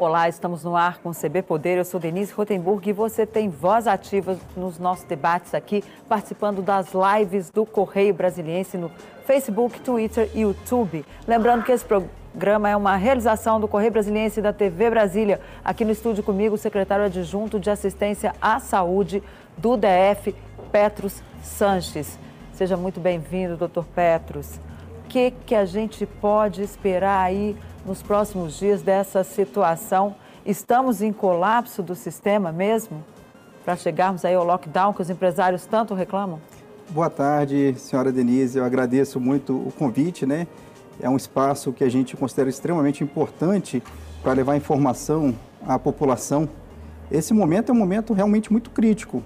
Olá, 0.00 0.30
estamos 0.30 0.64
no 0.64 0.74
ar 0.74 0.96
com 1.02 1.10
o 1.10 1.14
CB 1.14 1.42
Poder. 1.42 1.76
Eu 1.76 1.84
sou 1.84 2.00
Denise 2.00 2.32
Rotenburg 2.32 2.88
e 2.88 2.90
você 2.90 3.26
tem 3.26 3.50
voz 3.50 3.86
ativa 3.86 4.38
nos 4.56 4.78
nossos 4.78 5.04
debates 5.04 5.52
aqui, 5.52 5.84
participando 6.08 6.62
das 6.62 6.92
lives 6.94 7.50
do 7.50 7.66
Correio 7.66 8.14
Brasiliense 8.14 8.78
no 8.78 8.90
Facebook, 9.26 9.78
Twitter 9.82 10.30
e 10.34 10.40
YouTube. 10.40 11.04
Lembrando 11.28 11.64
que 11.64 11.70
esse 11.70 11.84
programa 11.84 12.70
é 12.70 12.74
uma 12.74 12.96
realização 12.96 13.60
do 13.60 13.68
Correio 13.68 13.92
Brasiliense 13.92 14.40
e 14.40 14.42
da 14.42 14.54
TV 14.54 14.88
Brasília. 14.88 15.38
Aqui 15.62 15.84
no 15.84 15.92
estúdio 15.92 16.24
comigo, 16.24 16.54
o 16.54 16.58
secretário 16.58 17.04
adjunto 17.04 17.60
de 17.60 17.68
Assistência 17.68 18.34
à 18.40 18.58
Saúde 18.58 19.22
do 19.58 19.76
DF, 19.76 20.34
Petros 20.72 21.22
Sanches. 21.42 22.18
Seja 22.54 22.74
muito 22.74 23.00
bem-vindo, 23.00 23.54
doutor 23.54 23.84
Petros. 23.84 24.58
Que, 25.10 25.32
que 25.44 25.56
a 25.56 25.64
gente 25.64 26.06
pode 26.06 26.62
esperar 26.62 27.24
aí 27.24 27.56
nos 27.84 28.00
próximos 28.00 28.56
dias 28.56 28.80
dessa 28.80 29.24
situação? 29.24 30.14
Estamos 30.46 31.02
em 31.02 31.12
colapso 31.12 31.82
do 31.82 31.96
sistema 31.96 32.52
mesmo? 32.52 33.02
Para 33.64 33.74
chegarmos 33.74 34.24
aí 34.24 34.36
ao 34.36 34.44
lockdown 34.44 34.92
que 34.92 35.02
os 35.02 35.10
empresários 35.10 35.66
tanto 35.66 35.94
reclamam? 35.94 36.40
Boa 36.90 37.10
tarde, 37.10 37.74
senhora 37.76 38.12
Denise. 38.12 38.56
Eu 38.56 38.64
agradeço 38.64 39.18
muito 39.18 39.52
o 39.56 39.72
convite, 39.76 40.24
né? 40.24 40.46
É 41.02 41.10
um 41.10 41.16
espaço 41.16 41.72
que 41.72 41.82
a 41.82 41.88
gente 41.88 42.16
considera 42.16 42.48
extremamente 42.48 43.02
importante 43.02 43.82
para 44.22 44.32
levar 44.32 44.56
informação 44.56 45.34
à 45.66 45.76
população. 45.76 46.48
Esse 47.10 47.34
momento 47.34 47.70
é 47.70 47.72
um 47.72 47.78
momento 47.78 48.12
realmente 48.12 48.52
muito 48.52 48.70
crítico. 48.70 49.24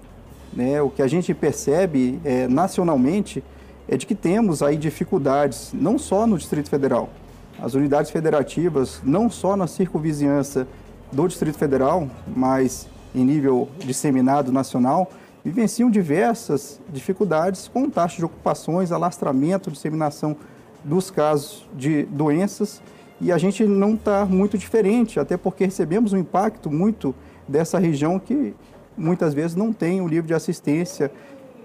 Né? 0.51 0.81
O 0.81 0.89
que 0.89 1.03
a 1.03 1.07
gente 1.07 1.35
percebe 1.35 2.19
é, 2.25 2.49
nacionalmente 2.49 3.45
é 3.89 3.97
de 3.97 4.07
que 4.07 4.15
temos 4.15 4.63
aí 4.63 4.77
dificuldades, 4.77 5.73
não 5.73 5.99
só 5.99 6.27
no 6.27 6.39
Distrito 6.39 6.71
Federal, 6.71 7.11
as 7.59 7.75
unidades 7.75 8.11
federativas, 8.11 9.01
não 9.05 9.31
só 9.31 9.57
na 9.57 9.67
circunvizinhança 9.67 10.67
do 11.13 11.29
Distrito 11.29 11.57
Federal, 11.59 12.09
mas 12.27 12.89
em 13.15 13.25
nível 13.25 13.69
disseminado 13.79 14.51
nacional, 14.51 15.11
vivenciam 15.45 15.91
diversas 15.91 16.81
dificuldades 16.89 17.69
com 17.69 17.89
taxa 17.89 18.17
de 18.17 18.25
ocupações, 18.25 18.91
alastramento, 18.91 19.71
disseminação 19.71 20.37
dos 20.83 21.11
casos 21.11 21.69
de 21.75 22.05
doenças. 22.05 22.83
E 23.21 23.31
a 23.31 23.39
gente 23.39 23.65
não 23.65 23.95
está 23.95 24.25
muito 24.25 24.59
diferente, 24.59 25.21
até 25.21 25.37
porque 25.37 25.65
recebemos 25.65 26.13
um 26.13 26.19
impacto 26.19 26.71
muito 26.71 27.15
dessa 27.47 27.79
região 27.79 28.19
que 28.19 28.55
muitas 28.97 29.35
vezes 29.35 29.55
não 29.55 29.73
tem 29.73 30.01
um 30.01 30.09
nível 30.09 30.25
de 30.25 30.35
assistência 30.35 31.11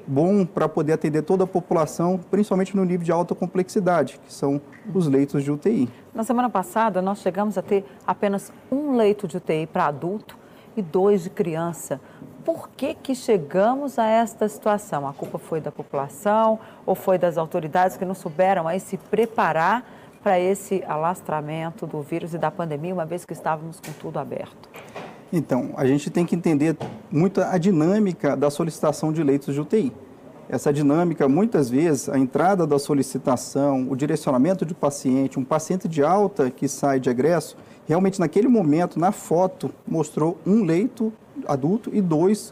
bom 0.09 0.43
para 0.43 0.67
poder 0.67 0.93
atender 0.93 1.21
toda 1.21 1.43
a 1.43 1.47
população, 1.47 2.19
principalmente 2.31 2.75
no 2.75 2.83
nível 2.83 3.05
de 3.05 3.11
alta 3.11 3.35
complexidade, 3.35 4.19
que 4.25 4.33
são 4.33 4.59
os 4.93 5.07
leitos 5.07 5.43
de 5.43 5.51
UTI. 5.51 5.87
Na 6.13 6.23
semana 6.23 6.49
passada, 6.49 6.99
nós 6.99 7.19
chegamos 7.19 7.57
a 7.57 7.61
ter 7.61 7.85
apenas 8.07 8.51
um 8.71 8.95
leito 8.95 9.27
de 9.27 9.37
UTI 9.37 9.67
para 9.67 9.85
adulto 9.85 10.35
e 10.75 10.81
dois 10.81 11.23
de 11.23 11.29
criança. 11.29 12.01
Por 12.43 12.69
que, 12.69 12.95
que 12.95 13.13
chegamos 13.13 13.99
a 13.99 14.07
esta 14.07 14.49
situação? 14.49 15.07
A 15.07 15.13
culpa 15.13 15.37
foi 15.37 15.61
da 15.61 15.71
população 15.71 16.59
ou 16.85 16.95
foi 16.95 17.19
das 17.19 17.37
autoridades 17.37 17.95
que 17.95 18.05
não 18.05 18.15
souberam 18.15 18.67
aí 18.67 18.79
se 18.79 18.97
preparar 18.97 19.85
para 20.23 20.39
esse 20.39 20.83
alastramento 20.87 21.85
do 21.85 22.01
vírus 22.01 22.33
e 22.33 22.37
da 22.37 22.49
pandemia, 22.49 22.93
uma 22.93 23.05
vez 23.05 23.23
que 23.25 23.33
estávamos 23.33 23.79
com 23.79 23.91
tudo 23.93 24.17
aberto? 24.17 24.69
Então, 25.31 25.71
a 25.75 25.85
gente 25.85 26.09
tem 26.09 26.25
que 26.25 26.35
entender 26.35 26.75
muito 27.11 27.41
a 27.41 27.57
dinâmica 27.57 28.35
da 28.35 28.49
solicitação 28.49 29.13
de 29.13 29.23
leitos 29.23 29.53
de 29.53 29.61
UTI. 29.61 29.93
Essa 30.49 30.73
dinâmica, 30.73 31.29
muitas 31.29 31.69
vezes, 31.69 32.09
a 32.09 32.17
entrada 32.17 32.65
da 32.65 32.79
solicitação, 32.79 33.87
o 33.87 33.95
direcionamento 33.95 34.65
de 34.65 34.73
paciente, 34.73 35.37
um 35.37 35.43
paciente 35.43 35.87
de 35.87 36.03
alta 36.03 36.49
que 36.49 36.67
sai 36.67 36.99
de 36.99 37.07
egresso, 37.07 37.55
realmente 37.87 38.19
naquele 38.19 38.47
momento, 38.47 38.99
na 38.99 39.11
foto, 39.11 39.69
mostrou 39.87 40.39
um 40.45 40.63
leito 40.63 41.13
adulto 41.47 41.91
e 41.93 42.01
dois 42.01 42.51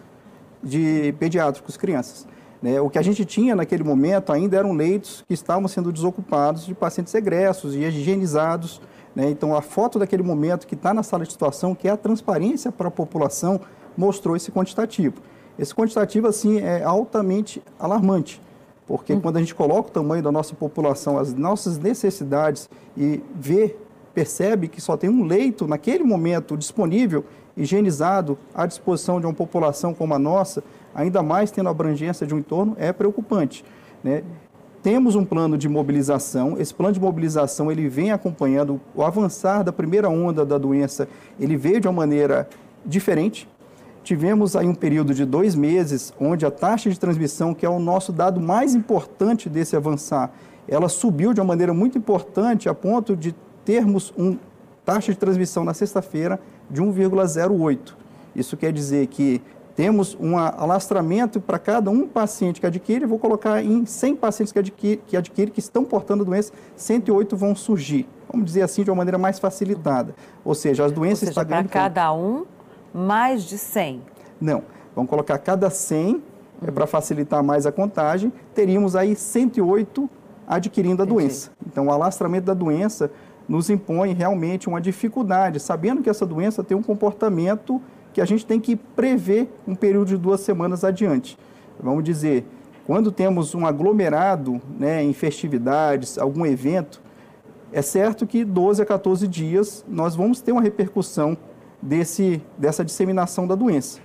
de 0.63 1.15
pediátricos, 1.19 1.75
crianças. 1.75 2.27
Né? 2.61 2.81
O 2.81 2.89
que 2.89 2.97
a 2.97 3.01
gente 3.01 3.23
tinha 3.23 3.55
naquele 3.55 3.83
momento 3.83 4.31
ainda 4.31 4.57
eram 4.57 4.73
leitos 4.73 5.23
que 5.27 5.33
estavam 5.33 5.67
sendo 5.67 5.91
desocupados 5.91 6.65
de 6.65 6.73
pacientes 6.73 7.13
egressos 7.13 7.75
e 7.75 7.79
higienizados, 7.79 8.81
né? 9.17 9.31
Então, 9.31 9.55
a 9.55 9.63
foto 9.63 9.97
daquele 9.97 10.21
momento 10.21 10.67
que 10.67 10.75
está 10.75 10.93
na 10.93 11.01
sala 11.01 11.25
de 11.25 11.31
situação, 11.31 11.73
que 11.73 11.87
é 11.87 11.91
a 11.91 11.97
transparência 11.97 12.71
para 12.71 12.87
a 12.87 12.91
população, 12.91 13.59
mostrou 13.97 14.35
esse 14.35 14.51
quantitativo. 14.51 15.15
Esse 15.57 15.73
quantitativo, 15.73 16.27
assim, 16.27 16.59
é 16.59 16.83
altamente 16.83 17.59
alarmante, 17.79 18.39
porque 18.85 19.13
hum. 19.13 19.19
quando 19.19 19.37
a 19.37 19.39
gente 19.39 19.55
coloca 19.55 19.89
o 19.89 19.91
tamanho 19.91 20.21
da 20.21 20.31
nossa 20.31 20.53
população, 20.53 21.17
as 21.17 21.33
nossas 21.33 21.79
necessidades 21.79 22.69
e 22.95 23.23
vê, 23.33 23.75
percebe 24.13 24.67
que 24.67 24.79
só 24.79 24.95
tem 24.95 25.09
um 25.09 25.23
leito 25.23 25.67
naquele 25.67 26.03
momento 26.03 26.55
disponível, 26.55 27.25
higienizado, 27.55 28.37
à 28.53 28.67
disposição 28.67 29.19
de 29.19 29.25
uma 29.25 29.33
população 29.33 29.95
como 29.95 30.13
a 30.13 30.19
nossa, 30.19 30.63
ainda 30.93 31.21
mais 31.21 31.51
tendo 31.51 31.69
abrangência 31.69 32.25
de 32.25 32.33
um 32.33 32.39
entorno, 32.39 32.75
é 32.77 32.91
preocupante. 32.91 33.63
Né? 34.03 34.23
temos 34.87 35.15
um 35.15 35.25
plano 35.25 35.57
de 35.57 35.67
mobilização. 35.67 36.55
Esse 36.57 36.73
plano 36.73 36.93
de 36.93 36.99
mobilização 37.01 37.69
ele 37.69 37.89
vem 37.89 38.13
acompanhando 38.13 38.79
o 38.95 39.03
avançar 39.03 39.61
da 39.61 39.73
primeira 39.73 40.07
onda 40.07 40.45
da 40.45 40.57
doença. 40.57 41.09
Ele 41.37 41.57
veio 41.57 41.81
de 41.81 41.89
uma 41.89 41.93
maneira 41.93 42.47
diferente. 42.85 43.49
Tivemos 44.01 44.55
aí 44.55 44.65
um 44.65 44.73
período 44.73 45.13
de 45.13 45.25
dois 45.25 45.55
meses 45.55 46.13
onde 46.17 46.45
a 46.45 46.51
taxa 46.51 46.89
de 46.89 46.97
transmissão, 46.97 47.53
que 47.53 47.65
é 47.65 47.69
o 47.69 47.79
nosso 47.79 48.13
dado 48.13 48.39
mais 48.39 48.73
importante 48.73 49.49
desse 49.49 49.75
avançar, 49.75 50.31
ela 50.69 50.87
subiu 50.87 51.33
de 51.33 51.41
uma 51.41 51.47
maneira 51.47 51.73
muito 51.73 51.97
importante 51.97 52.69
a 52.69 52.73
ponto 52.73 53.13
de 53.13 53.35
termos 53.65 54.13
uma 54.15 54.37
taxa 54.85 55.11
de 55.11 55.17
transmissão 55.17 55.65
na 55.65 55.73
sexta-feira 55.73 56.39
de 56.69 56.81
1,08. 56.81 57.93
Isso 58.33 58.55
quer 58.55 58.71
dizer 58.71 59.07
que 59.07 59.41
temos 59.77 60.17
um 60.19 60.35
alastramento 60.39 61.39
para 61.39 61.59
cada 61.59 61.91
um 61.91 62.07
paciente 62.07 62.59
que 62.59 62.65
adquire, 62.65 63.05
vou 63.05 63.19
colocar 63.19 63.63
em 63.63 63.85
100 63.85 64.15
pacientes 64.15 64.51
que 64.51 64.57
adquire, 64.57 64.97
que 65.05 65.15
adquire, 65.15 65.51
que 65.51 65.59
estão 65.59 65.85
portando 65.85 66.23
a 66.23 66.25
doença, 66.25 66.51
108 66.75 67.37
vão 67.37 67.55
surgir. 67.55 68.09
Vamos 68.27 68.47
dizer 68.47 68.63
assim, 68.63 68.83
de 68.83 68.89
uma 68.89 68.95
maneira 68.95 69.19
mais 69.19 69.37
facilitada. 69.37 70.15
Ou 70.43 70.55
seja, 70.55 70.83
as 70.83 70.91
doenças 70.91 71.29
estão 71.29 71.45
ganhando... 71.45 71.69
para 71.69 71.79
cada 71.83 72.11
um, 72.11 72.43
mais 72.91 73.43
de 73.43 73.55
100? 73.55 74.01
Não, 74.41 74.63
vamos 74.95 75.11
colocar 75.11 75.37
cada 75.37 75.69
100, 75.69 76.15
uhum. 76.15 76.21
é 76.67 76.71
para 76.71 76.87
facilitar 76.87 77.43
mais 77.43 77.67
a 77.67 77.71
contagem, 77.71 78.33
teríamos 78.55 78.95
aí 78.95 79.15
108 79.15 80.09
adquirindo 80.47 81.03
a 81.03 81.05
Entendi. 81.05 81.21
doença. 81.21 81.51
Então, 81.67 81.85
o 81.85 81.91
alastramento 81.91 82.47
da 82.47 82.55
doença 82.55 83.11
nos 83.47 83.69
impõe 83.69 84.13
realmente 84.13 84.67
uma 84.67 84.81
dificuldade, 84.81 85.59
sabendo 85.59 86.01
que 86.01 86.09
essa 86.09 86.25
doença 86.25 86.63
tem 86.63 86.75
um 86.75 86.81
comportamento 86.81 87.79
que 88.17 88.21
a 88.21 88.25
gente 88.25 88.47
tem 88.47 88.59
que 88.59 88.75
prever 88.75 89.47
um 89.67 89.75
período 89.75 90.07
de 90.07 90.17
duas 90.17 90.41
semanas 90.41 90.83
adiante. 90.83 91.37
Vamos 91.79 92.03
dizer, 92.03 92.47
quando 92.83 93.11
temos 93.11 93.53
um 93.53 93.63
aglomerado 93.63 94.59
né, 94.79 95.03
em 95.03 95.13
festividades, 95.13 96.17
algum 96.17 96.43
evento, 96.43 96.99
é 97.71 97.79
certo 97.83 98.25
que 98.25 98.43
12 98.43 98.81
a 98.81 98.85
14 98.87 99.27
dias 99.27 99.85
nós 99.87 100.15
vamos 100.15 100.41
ter 100.41 100.51
uma 100.51 100.63
repercussão 100.63 101.37
desse, 101.79 102.41
dessa 102.57 102.83
disseminação 102.83 103.45
da 103.45 103.53
doença. 103.53 103.99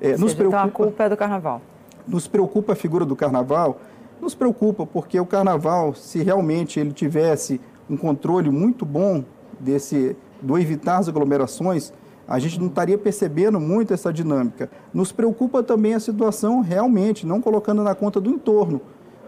É, 0.00 0.16
nos 0.16 0.32
seja, 0.32 0.36
preocupa, 0.38 0.56
então 0.56 0.68
a 0.68 0.70
culpa 0.72 1.04
é 1.04 1.08
do 1.08 1.16
carnaval. 1.16 1.62
Nos 2.04 2.26
preocupa 2.26 2.72
a 2.72 2.76
figura 2.76 3.04
do 3.04 3.14
carnaval? 3.14 3.78
Nos 4.20 4.34
preocupa 4.34 4.84
porque 4.84 5.20
o 5.20 5.26
carnaval, 5.26 5.94
se 5.94 6.20
realmente 6.20 6.80
ele 6.80 6.90
tivesse 6.90 7.60
um 7.88 7.96
controle 7.96 8.50
muito 8.50 8.84
bom 8.84 9.22
desse 9.60 10.16
do 10.42 10.58
evitar 10.58 10.98
as 10.98 11.08
aglomerações, 11.08 11.92
a 12.28 12.38
gente 12.38 12.58
não 12.58 12.66
estaria 12.66 12.98
percebendo 12.98 13.60
muito 13.60 13.94
essa 13.94 14.12
dinâmica. 14.12 14.70
Nos 14.92 15.12
preocupa 15.12 15.62
também 15.62 15.94
a 15.94 16.00
situação 16.00 16.60
realmente, 16.60 17.26
não 17.26 17.40
colocando 17.40 17.82
na 17.82 17.94
conta 17.94 18.20
do 18.20 18.30
entorno, 18.30 18.80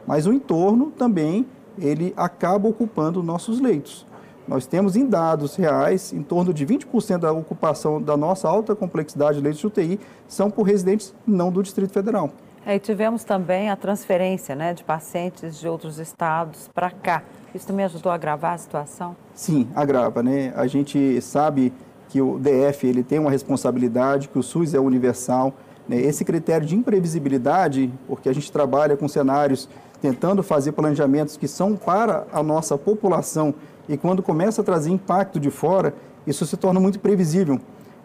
mas 0.07 0.27
o 0.27 0.33
entorno 0.33 0.91
também 0.91 1.47
ele 1.79 2.13
acaba 2.17 2.69
ocupando 2.69 3.23
nossos 3.23 3.61
leitos. 3.61 4.07
Nós 4.49 4.67
temos 4.67 4.97
em 4.97 5.05
dados 5.07 5.57
reais, 5.57 6.13
em 6.13 6.23
torno 6.23 6.55
de 6.55 6.67
20% 6.67 7.19
da 7.19 7.33
ocupação 7.33 8.01
da 8.01 8.17
nossa 8.17 8.49
alta 8.49 8.75
complexidade 8.75 9.37
de 9.37 9.45
leitos 9.45 9.61
de 9.61 9.67
UTI 9.67 10.01
são 10.27 10.51
por 10.51 10.63
residentes 10.63 11.15
não 11.27 11.53
do 11.53 11.63
Distrito 11.63 11.93
Federal. 11.93 12.31
É, 12.65 12.75
e 12.75 12.79
tivemos 12.79 13.25
também 13.25 13.71
a 13.71 13.77
transferência 13.77 14.55
né, 14.55 14.75
de 14.75 14.83
pacientes 14.83 15.59
de 15.59 15.69
outros 15.69 15.99
estados 15.99 16.69
para 16.75 16.91
cá. 16.91 17.23
Isso 17.55 17.67
também 17.67 17.85
ajudou 17.85 18.11
a 18.11 18.15
agravar 18.15 18.55
a 18.55 18.59
situação? 18.59 19.17
Sim, 19.35 19.69
agrava. 19.75 20.23
Né? 20.23 20.53
A 20.57 20.67
gente 20.67 21.21
sabe 21.21 21.73
que 22.09 22.21
o 22.21 22.39
DF 22.39 22.87
ele 22.87 23.03
tem 23.03 23.19
uma 23.19 23.31
responsabilidade, 23.31 24.29
que 24.29 24.39
o 24.39 24.43
SUS 24.43 24.75
é 24.75 24.81
universal. 24.81 25.53
Né? 25.89 26.01
Esse 26.01 26.25
critério 26.25 26.67
de 26.67 26.75
imprevisibilidade, 26.75 27.93
porque 28.07 28.29
a 28.29 28.33
gente 28.33 28.51
trabalha 28.51 28.97
com 28.97 29.07
cenários 29.07 29.69
tentando 30.01 30.43
fazer 30.43 30.73
planejamentos 30.73 31.37
que 31.37 31.49
são 31.49 31.77
para 31.77 32.27
a 32.33 32.43
nossa 32.43 32.79
população 32.79 33.55
e 33.89 33.97
quando 33.97 34.23
começa 34.23 34.61
a 34.61 34.65
trazer 34.65 34.91
impacto 34.91 35.41
de 35.41 35.51
fora, 35.51 35.95
isso 36.27 36.45
se 36.45 36.57
torna 36.57 36.79
muito 36.79 37.01
previsível. 37.01 37.59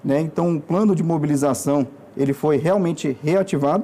Né? 0.03 0.21
Então, 0.21 0.55
o 0.55 0.61
plano 0.61 0.95
de 0.95 1.03
mobilização 1.03 1.85
ele 2.15 2.31
foi 2.31 2.57
realmente 2.57 3.17
reativado, 3.21 3.83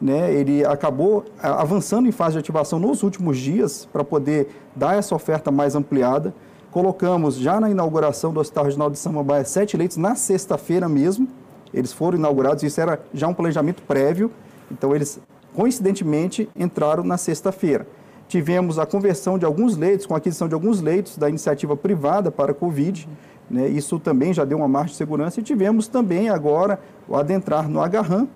né? 0.00 0.32
ele 0.32 0.64
acabou 0.64 1.24
avançando 1.40 2.06
em 2.06 2.12
fase 2.12 2.32
de 2.32 2.38
ativação 2.40 2.78
nos 2.78 3.02
últimos 3.02 3.38
dias 3.38 3.88
para 3.90 4.04
poder 4.04 4.48
dar 4.76 4.96
essa 4.96 5.14
oferta 5.14 5.50
mais 5.50 5.74
ampliada. 5.74 6.34
Colocamos 6.72 7.36
já 7.36 7.60
na 7.60 7.70
inauguração 7.70 8.32
do 8.32 8.40
Hospital 8.40 8.64
Regional 8.64 8.90
de 8.90 8.98
Samambaia 8.98 9.44
sete 9.44 9.76
leitos 9.76 9.98
na 9.98 10.14
sexta-feira 10.14 10.88
mesmo. 10.88 11.28
Eles 11.72 11.92
foram 11.92 12.16
inaugurados, 12.16 12.62
isso 12.62 12.80
era 12.80 12.98
já 13.12 13.28
um 13.28 13.34
planejamento 13.34 13.82
prévio. 13.82 14.30
Então, 14.70 14.96
eles, 14.96 15.20
coincidentemente, 15.54 16.48
entraram 16.56 17.04
na 17.04 17.18
sexta-feira. 17.18 17.86
Tivemos 18.26 18.78
a 18.78 18.86
conversão 18.86 19.38
de 19.38 19.44
alguns 19.44 19.76
leitos, 19.76 20.06
com 20.06 20.14
a 20.14 20.16
aquisição 20.16 20.48
de 20.48 20.54
alguns 20.54 20.80
leitos 20.80 21.18
da 21.18 21.28
iniciativa 21.28 21.76
privada 21.76 22.30
para 22.30 22.52
a 22.52 22.54
Covid. 22.54 23.06
Né? 23.50 23.68
Isso 23.68 23.98
também 23.98 24.32
já 24.32 24.46
deu 24.46 24.56
uma 24.56 24.68
margem 24.68 24.92
de 24.92 24.96
segurança. 24.96 25.40
E 25.40 25.42
tivemos 25.42 25.88
também 25.88 26.30
agora 26.30 26.80
o 27.06 27.14
adentrar 27.14 27.68
no 27.68 27.82
Agarram 27.82 28.26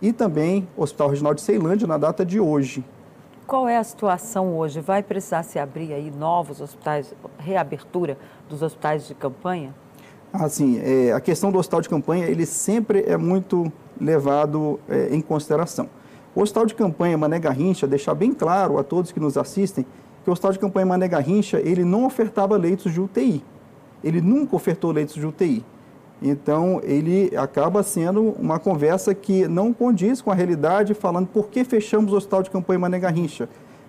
e 0.00 0.14
também 0.14 0.66
Hospital 0.78 1.10
Regional 1.10 1.34
de 1.34 1.42
Ceilândia 1.42 1.86
na 1.86 1.98
data 1.98 2.24
de 2.24 2.40
hoje. 2.40 2.82
Qual 3.52 3.68
é 3.68 3.76
a 3.76 3.84
situação 3.84 4.56
hoje? 4.56 4.80
Vai 4.80 5.02
precisar 5.02 5.42
se 5.42 5.58
abrir 5.58 5.92
aí 5.92 6.10
novos 6.10 6.58
hospitais, 6.62 7.14
reabertura 7.38 8.16
dos 8.48 8.62
hospitais 8.62 9.06
de 9.06 9.14
campanha? 9.14 9.74
Assim, 10.32 10.80
é, 10.82 11.12
a 11.12 11.20
questão 11.20 11.52
do 11.52 11.58
hospital 11.58 11.82
de 11.82 11.88
campanha, 11.90 12.24
ele 12.24 12.46
sempre 12.46 13.04
é 13.06 13.14
muito 13.18 13.70
levado 14.00 14.80
é, 14.88 15.14
em 15.14 15.20
consideração. 15.20 15.86
O 16.34 16.40
hospital 16.40 16.64
de 16.64 16.74
campanha 16.74 17.18
Mané 17.18 17.38
Garrincha, 17.38 17.86
deixar 17.86 18.14
bem 18.14 18.32
claro 18.32 18.78
a 18.78 18.82
todos 18.82 19.12
que 19.12 19.20
nos 19.20 19.36
assistem, 19.36 19.84
que 20.24 20.30
o 20.30 20.32
hospital 20.32 20.52
de 20.52 20.58
campanha 20.58 20.86
Mané 20.86 21.06
Garrincha, 21.06 21.60
ele 21.60 21.84
não 21.84 22.06
ofertava 22.06 22.56
leitos 22.56 22.90
de 22.90 23.02
UTI. 23.02 23.44
Ele 24.02 24.22
nunca 24.22 24.56
ofertou 24.56 24.92
leitos 24.92 25.16
de 25.16 25.26
UTI. 25.26 25.62
Então, 26.22 26.80
ele 26.84 27.36
acaba 27.36 27.82
sendo 27.82 28.36
uma 28.38 28.60
conversa 28.60 29.12
que 29.12 29.48
não 29.48 29.72
condiz 29.72 30.22
com 30.22 30.30
a 30.30 30.34
realidade, 30.34 30.94
falando 30.94 31.26
por 31.26 31.48
que 31.48 31.64
fechamos 31.64 32.12
o 32.12 32.16
hospital 32.16 32.44
de 32.44 32.50
campanha 32.50 32.78
Mané 32.78 33.00
Garrincha. 33.00 33.48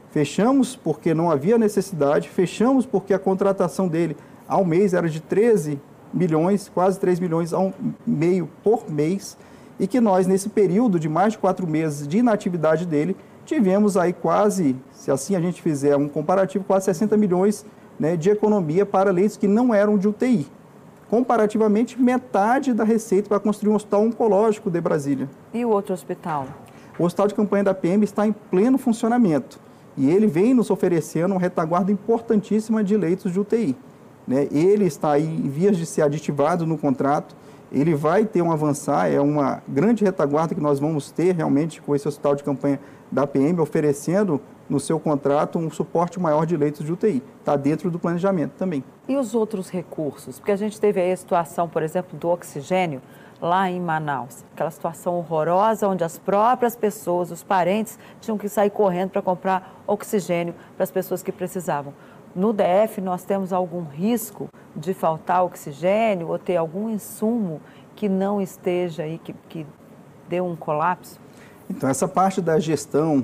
Fechamos 0.09 0.75
porque 0.75 1.13
não 1.13 1.29
havia 1.29 1.59
necessidade, 1.59 2.29
fechamos 2.29 2.87
porque 2.87 3.13
a 3.13 3.19
contratação 3.19 3.87
dele 3.87 4.17
ao 4.47 4.65
mês 4.65 4.95
era 4.95 5.07
de 5.07 5.21
13 5.21 5.79
milhões, 6.11 6.71
quase 6.73 6.99
3 6.99 7.19
milhões 7.19 7.53
ao 7.53 7.71
meio 8.05 8.49
por 8.63 8.89
mês, 8.89 9.37
e 9.79 9.85
que 9.85 10.01
nós, 10.01 10.25
nesse 10.25 10.49
período 10.49 10.99
de 10.99 11.07
mais 11.07 11.33
de 11.33 11.39
quatro 11.39 11.67
meses 11.67 12.07
de 12.07 12.17
inatividade 12.17 12.85
dele, 12.87 13.15
tivemos 13.45 13.95
aí 13.95 14.11
quase, 14.11 14.75
se 14.91 15.11
assim 15.11 15.35
a 15.35 15.39
gente 15.39 15.61
fizer 15.61 15.95
um 15.95 16.07
comparativo, 16.07 16.63
quase 16.63 16.85
60 16.85 17.15
milhões 17.15 17.63
né, 17.99 18.17
de 18.17 18.31
economia 18.31 18.87
para 18.87 19.11
leitos 19.11 19.37
que 19.37 19.47
não 19.47 19.71
eram 19.71 19.99
de 19.99 20.07
UTI 20.07 20.47
comparativamente 21.13 22.01
metade 22.01 22.73
da 22.73 22.83
receita 22.83 23.29
para 23.29 23.39
construir 23.39 23.71
um 23.71 23.75
hospital 23.75 24.01
oncológico 24.01 24.71
de 24.71 24.81
Brasília. 24.81 25.29
E 25.53 25.63
o 25.63 25.69
outro 25.69 25.93
hospital? 25.93 26.47
O 26.97 27.03
hospital 27.03 27.27
de 27.27 27.35
campanha 27.35 27.65
da 27.65 27.73
PM 27.75 28.03
está 28.03 28.25
em 28.25 28.31
pleno 28.31 28.79
funcionamento 28.79 29.59
e 29.95 30.09
ele 30.09 30.25
vem 30.25 30.55
nos 30.55 30.71
oferecendo 30.71 31.33
uma 31.33 31.39
retaguarda 31.39 31.91
importantíssima 31.91 32.83
de 32.83 32.97
leitos 32.97 33.31
de 33.31 33.39
UTI. 33.39 33.77
Né? 34.27 34.47
Ele 34.51 34.85
está 34.85 35.11
aí 35.11 35.23
em 35.23 35.47
vias 35.49 35.77
de 35.77 35.85
ser 35.85 36.01
aditivado 36.01 36.65
no 36.65 36.79
contrato, 36.79 37.35
ele 37.73 37.95
vai 37.95 38.23
ter 38.23 38.41
um 38.41 38.51
avançar, 38.51 39.11
é 39.11 39.19
uma 39.19 39.63
grande 39.67 40.05
retaguarda 40.05 40.53
que 40.53 40.61
nós 40.61 40.79
vamos 40.79 41.11
ter 41.11 41.33
realmente 41.33 41.81
com 41.81 41.95
esse 41.95 42.07
hospital 42.07 42.35
de 42.35 42.43
campanha 42.43 42.79
da 43.11 43.25
PM, 43.25 43.59
oferecendo 43.59 44.39
no 44.69 44.79
seu 44.79 44.99
contrato 44.99 45.59
um 45.59 45.69
suporte 45.69 46.19
maior 46.19 46.45
de 46.45 46.55
leitos 46.55 46.85
de 46.85 46.91
UTI. 46.91 47.21
Está 47.39 47.55
dentro 47.55 47.89
do 47.89 47.99
planejamento 47.99 48.51
também. 48.51 48.83
E 49.07 49.17
os 49.17 49.33
outros 49.33 49.69
recursos? 49.69 50.39
Porque 50.39 50.51
a 50.51 50.55
gente 50.55 50.79
teve 50.79 51.01
aí 51.01 51.11
a 51.11 51.17
situação, 51.17 51.67
por 51.67 51.81
exemplo, 51.81 52.17
do 52.17 52.29
oxigênio 52.29 53.01
lá 53.41 53.69
em 53.69 53.79
Manaus. 53.81 54.45
Aquela 54.53 54.71
situação 54.71 55.15
horrorosa 55.15 55.87
onde 55.87 56.03
as 56.03 56.17
próprias 56.17 56.75
pessoas, 56.75 57.29
os 57.29 57.43
parentes, 57.43 57.99
tinham 58.21 58.37
que 58.37 58.47
sair 58.47 58.69
correndo 58.69 59.09
para 59.09 59.21
comprar 59.21 59.83
oxigênio 59.85 60.55
para 60.77 60.83
as 60.83 60.91
pessoas 60.91 61.21
que 61.21 61.31
precisavam. 61.31 61.93
No 62.35 62.51
DF, 62.51 62.99
nós 62.99 63.23
temos 63.23 63.53
algum 63.53 63.83
risco 63.83 64.49
de 64.75 64.93
faltar 64.93 65.43
oxigênio 65.43 66.29
ou 66.29 66.39
ter 66.39 66.57
algum 66.57 66.89
insumo 66.89 67.61
que 67.95 68.09
não 68.09 68.41
esteja 68.41 69.03
aí, 69.03 69.19
que, 69.19 69.33
que 69.47 69.65
dê 70.27 70.41
um 70.41 70.55
colapso? 70.55 71.19
Então, 71.69 71.87
essa 71.87 72.07
parte 72.07 72.41
da 72.41 72.59
gestão 72.59 73.23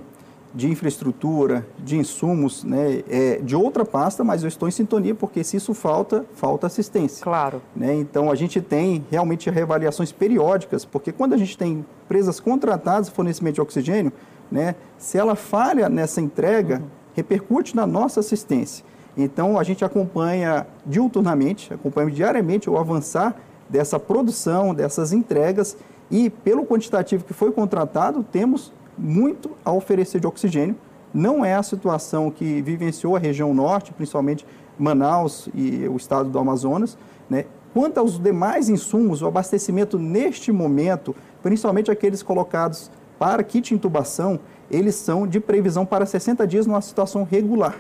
de 0.54 0.68
infraestrutura, 0.68 1.66
de 1.78 1.98
insumos, 1.98 2.64
né, 2.64 3.04
é 3.08 3.36
de 3.38 3.56
outra 3.56 3.86
pasta, 3.86 4.24
mas 4.24 4.42
eu 4.42 4.48
estou 4.48 4.68
em 4.68 4.72
sintonia 4.72 5.14
porque 5.14 5.44
se 5.44 5.58
isso 5.58 5.74
falta, 5.74 6.26
falta 6.34 6.68
assistência. 6.68 7.24
Claro. 7.24 7.62
Né? 7.76 7.94
Então 7.96 8.32
a 8.32 8.36
gente 8.36 8.60
tem 8.60 9.06
realmente 9.12 9.50
reavaliações 9.50 10.12
periódicas, 10.12 10.86
porque 10.86 11.12
quando 11.12 11.34
a 11.34 11.38
gente 11.38 11.58
tem 11.58 11.86
empresas 12.06 12.40
contratadas 12.40 13.10
fornecimento 13.10 13.56
de 13.56 13.62
oxigênio, 13.62 14.12
né, 14.52 14.76
se 14.98 15.18
ela 15.18 15.36
falha 15.36 15.88
nessa 15.88 16.20
entrega, 16.20 16.80
uhum. 16.80 16.88
repercute 17.14 17.76
na 17.76 17.86
nossa 17.86 18.20
assistência. 18.20 18.84
Então 19.18 19.60
a 19.60 19.64
gente 19.64 19.84
acompanha 19.84 20.66
diuturnamente, 20.86 21.74
acompanha 21.74 22.10
diariamente 22.10 22.70
o 22.70 22.78
avançar 22.78 23.36
dessa 23.70 24.00
produção, 24.00 24.74
dessas 24.74 25.14
entregas 25.14 25.78
e 26.10 26.30
pelo 26.30 26.66
quantitativo 26.66 27.24
que 27.24 27.34
foi 27.34 27.52
contratado, 27.52 28.24
temos 28.24 28.74
muito 28.98 29.52
a 29.64 29.72
oferecer 29.72 30.20
de 30.20 30.28
oxigênio. 30.28 30.76
Não 31.14 31.44
é 31.44 31.56
a 31.56 31.64
situação 31.64 32.30
que 32.30 32.62
vivenciou 32.62 33.16
a 33.16 33.20
região 33.20 33.54
norte, 33.54 33.94
principalmente 33.94 34.46
Manaus 34.78 35.50
e 35.54 35.88
o 35.88 35.96
estado 35.98 36.30
do 36.30 36.40
Amazonas. 36.40 36.98
Né? 37.30 37.46
Quanto 37.74 38.00
aos 38.00 38.20
demais 38.20 38.70
insumos, 38.70 39.22
o 39.22 39.28
abastecimento 39.28 40.00
neste 40.00 40.52
momento, 40.52 41.16
principalmente 41.44 41.92
aqueles 41.92 42.24
colocados 42.24 42.90
para 43.18 43.44
kit 43.44 43.74
intubação, 43.74 44.40
eles 44.72 44.96
são 44.96 45.28
de 45.28 45.40
previsão 45.40 45.86
para 45.86 46.06
60 46.06 46.48
dias 46.48 46.66
numa 46.66 46.82
situação 46.82 47.24
regular. 47.24 47.76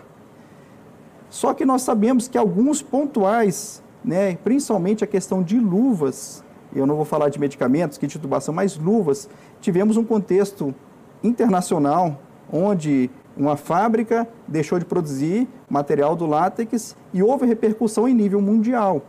Só 1.29 1.53
que 1.53 1.65
nós 1.65 1.83
sabemos 1.83 2.27
que 2.27 2.37
alguns 2.37 2.81
pontuais, 2.81 3.83
né, 4.03 4.35
principalmente 4.43 5.03
a 5.03 5.07
questão 5.07 5.43
de 5.43 5.59
luvas, 5.59 6.43
eu 6.75 6.85
não 6.85 6.95
vou 6.95 7.05
falar 7.05 7.29
de 7.29 7.39
medicamentos, 7.39 7.97
kit 7.97 8.11
de 8.11 8.17
intubação, 8.17 8.53
mas 8.53 8.77
luvas, 8.77 9.29
tivemos 9.61 9.97
um 9.97 10.03
contexto 10.03 10.73
internacional, 11.23 12.19
onde 12.51 13.09
uma 13.37 13.55
fábrica 13.55 14.27
deixou 14.47 14.79
de 14.79 14.85
produzir 14.85 15.47
material 15.69 16.15
do 16.15 16.25
látex 16.25 16.95
e 17.13 17.21
houve 17.21 17.45
repercussão 17.45 18.07
em 18.07 18.13
nível 18.13 18.41
mundial. 18.41 19.03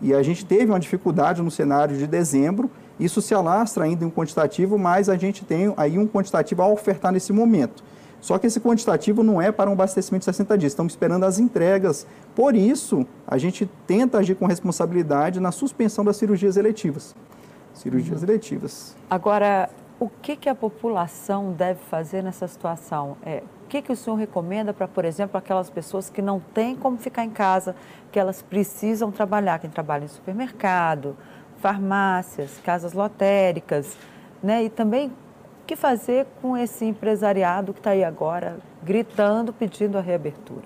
E 0.00 0.12
a 0.12 0.22
gente 0.22 0.44
teve 0.44 0.70
uma 0.70 0.80
dificuldade 0.80 1.42
no 1.42 1.50
cenário 1.50 1.96
de 1.96 2.06
dezembro, 2.06 2.70
isso 2.98 3.20
se 3.20 3.34
alastra 3.34 3.84
ainda 3.84 4.04
em 4.04 4.06
um 4.08 4.10
quantitativo, 4.10 4.78
mas 4.78 5.08
a 5.08 5.16
gente 5.16 5.44
tem 5.44 5.72
aí 5.76 5.98
um 5.98 6.06
quantitativo 6.06 6.62
a 6.62 6.68
ofertar 6.68 7.12
nesse 7.12 7.32
momento. 7.32 7.84
Só 8.26 8.38
que 8.38 8.48
esse 8.48 8.58
quantitativo 8.58 9.22
não 9.22 9.40
é 9.40 9.52
para 9.52 9.70
um 9.70 9.74
abastecimento 9.74 10.22
de 10.22 10.24
60 10.24 10.58
dias, 10.58 10.72
estamos 10.72 10.94
esperando 10.94 11.22
as 11.22 11.38
entregas. 11.38 12.04
Por 12.34 12.56
isso, 12.56 13.06
a 13.24 13.38
gente 13.38 13.70
tenta 13.86 14.18
agir 14.18 14.34
com 14.34 14.46
responsabilidade 14.46 15.38
na 15.38 15.52
suspensão 15.52 16.04
das 16.04 16.16
cirurgias 16.16 16.56
eletivas. 16.56 17.14
Cirurgias 17.72 18.22
uhum. 18.24 18.28
eletivas. 18.28 18.96
Agora, 19.08 19.70
o 20.00 20.08
que, 20.08 20.34
que 20.34 20.48
a 20.48 20.56
população 20.56 21.52
deve 21.52 21.78
fazer 21.84 22.20
nessa 22.20 22.48
situação? 22.48 23.16
É, 23.24 23.44
o 23.64 23.68
que, 23.68 23.80
que 23.80 23.92
o 23.92 23.96
senhor 23.96 24.16
recomenda 24.16 24.74
para, 24.74 24.88
por 24.88 25.04
exemplo, 25.04 25.38
aquelas 25.38 25.70
pessoas 25.70 26.10
que 26.10 26.20
não 26.20 26.40
têm 26.52 26.74
como 26.74 26.98
ficar 26.98 27.24
em 27.24 27.30
casa, 27.30 27.76
que 28.10 28.18
elas 28.18 28.42
precisam 28.42 29.12
trabalhar, 29.12 29.60
quem 29.60 29.70
trabalha 29.70 30.04
em 30.04 30.08
supermercado, 30.08 31.16
farmácias, 31.58 32.58
casas 32.64 32.92
lotéricas, 32.92 33.96
né? 34.42 34.64
E 34.64 34.68
também 34.68 35.12
que 35.66 35.76
fazer 35.76 36.26
com 36.40 36.56
esse 36.56 36.84
empresariado 36.84 37.72
que 37.72 37.80
está 37.80 37.90
aí 37.90 38.04
agora 38.04 38.58
gritando, 38.82 39.52
pedindo 39.52 39.98
a 39.98 40.00
reabertura? 40.00 40.64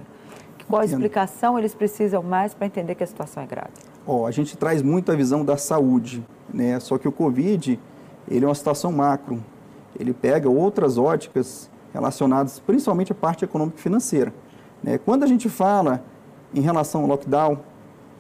Qual 0.69 0.83
a 0.83 0.85
explicação 0.85 1.59
eles 1.59 1.75
precisam 1.75 2.23
mais 2.23 2.55
para 2.55 2.67
entender 2.67 2.95
que 2.95 3.03
a 3.03 3.07
situação 3.07 3.43
é 3.43 3.47
grave? 3.47 3.73
Oh, 4.07 4.25
a 4.25 4.31
gente 4.31 4.57
traz 4.57 4.83
muito 4.83 5.11
a 5.11 5.17
visão 5.17 5.45
da 5.45 5.57
saúde, 5.57 6.25
né? 6.53 6.79
Só 6.79 6.97
que 6.97 7.09
o 7.09 7.13
Covid 7.13 7.81
ele 8.29 8.45
é 8.45 8.49
uma 8.49 8.55
situação 8.55 8.93
macro. 8.93 9.43
Ele 9.99 10.13
pega 10.13 10.49
outras 10.49 10.97
óticas 10.97 11.69
relacionadas 11.93 12.61
principalmente 12.61 13.11
à 13.11 13.15
parte 13.15 13.45
econômica 13.45 13.79
e 13.79 13.83
financeira. 13.83 14.33
Né? 14.83 14.99
Quando 14.99 15.25
a 15.25 15.27
gente 15.27 15.49
fala 15.49 16.05
em 16.55 16.61
relação 16.61 17.03
ao 17.03 17.09
lockdown, 17.09 17.59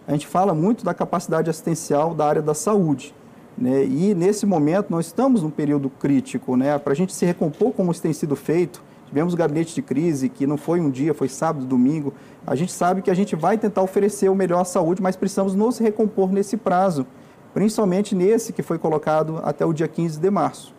a 0.06 0.12
gente 0.12 0.26
fala 0.26 0.52
muito 0.52 0.84
da 0.84 0.92
capacidade 0.92 1.48
assistencial 1.48 2.14
da 2.14 2.26
área 2.26 2.42
da 2.42 2.54
saúde. 2.54 3.14
Né? 3.60 3.84
E 3.84 4.14
nesse 4.14 4.46
momento 4.46 4.90
nós 4.90 5.06
estamos 5.06 5.42
num 5.42 5.50
período 5.50 5.90
crítico, 5.90 6.56
né? 6.56 6.78
para 6.78 6.92
a 6.92 6.96
gente 6.96 7.12
se 7.12 7.26
recompor 7.26 7.72
como 7.72 7.92
isso 7.92 8.02
tem 8.02 8.12
sido 8.12 8.34
feito. 8.34 8.82
Tivemos 9.06 9.34
o 9.34 9.36
gabinete 9.36 9.74
de 9.74 9.82
crise, 9.82 10.28
que 10.28 10.46
não 10.46 10.56
foi 10.56 10.80
um 10.80 10.88
dia, 10.88 11.12
foi 11.12 11.28
sábado, 11.28 11.66
domingo. 11.66 12.14
A 12.46 12.54
gente 12.54 12.72
sabe 12.72 13.02
que 13.02 13.10
a 13.10 13.14
gente 13.14 13.36
vai 13.36 13.58
tentar 13.58 13.82
oferecer 13.82 14.28
o 14.28 14.34
melhor 14.34 14.60
à 14.60 14.64
saúde, 14.64 15.02
mas 15.02 15.16
precisamos 15.16 15.54
nos 15.54 15.78
recompor 15.78 16.32
nesse 16.32 16.56
prazo 16.56 17.06
principalmente 17.52 18.14
nesse 18.14 18.52
que 18.52 18.62
foi 18.62 18.78
colocado 18.78 19.40
até 19.42 19.64
o 19.64 19.72
dia 19.72 19.88
15 19.88 20.18
de 20.18 20.30
março. 20.30 20.74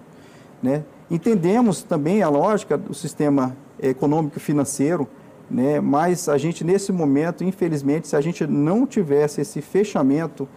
Né? 0.62 0.84
Entendemos 1.10 1.84
também 1.84 2.22
a 2.22 2.30
lógica 2.30 2.78
do 2.78 2.94
sistema 2.94 3.56
econômico 3.82 4.38
e 4.38 4.42
financeiro, 4.42 5.08
né? 5.50 5.82
mas 5.82 6.30
a 6.30 6.38
gente, 6.38 6.64
nesse 6.64 6.92
momento, 6.92 7.44
infelizmente, 7.44 8.08
se 8.08 8.16
a 8.16 8.22
gente 8.22 8.46
não 8.46 8.86
tivesse 8.86 9.42
esse 9.42 9.62
fechamento, 9.62 10.48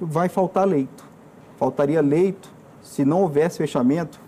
vai 0.00 0.28
faltar 0.28 0.66
leito. 0.66 1.07
Faltaria 1.58 2.00
leito 2.00 2.48
se 2.82 3.04
não 3.04 3.22
houvesse 3.22 3.58
fechamento 3.58 4.20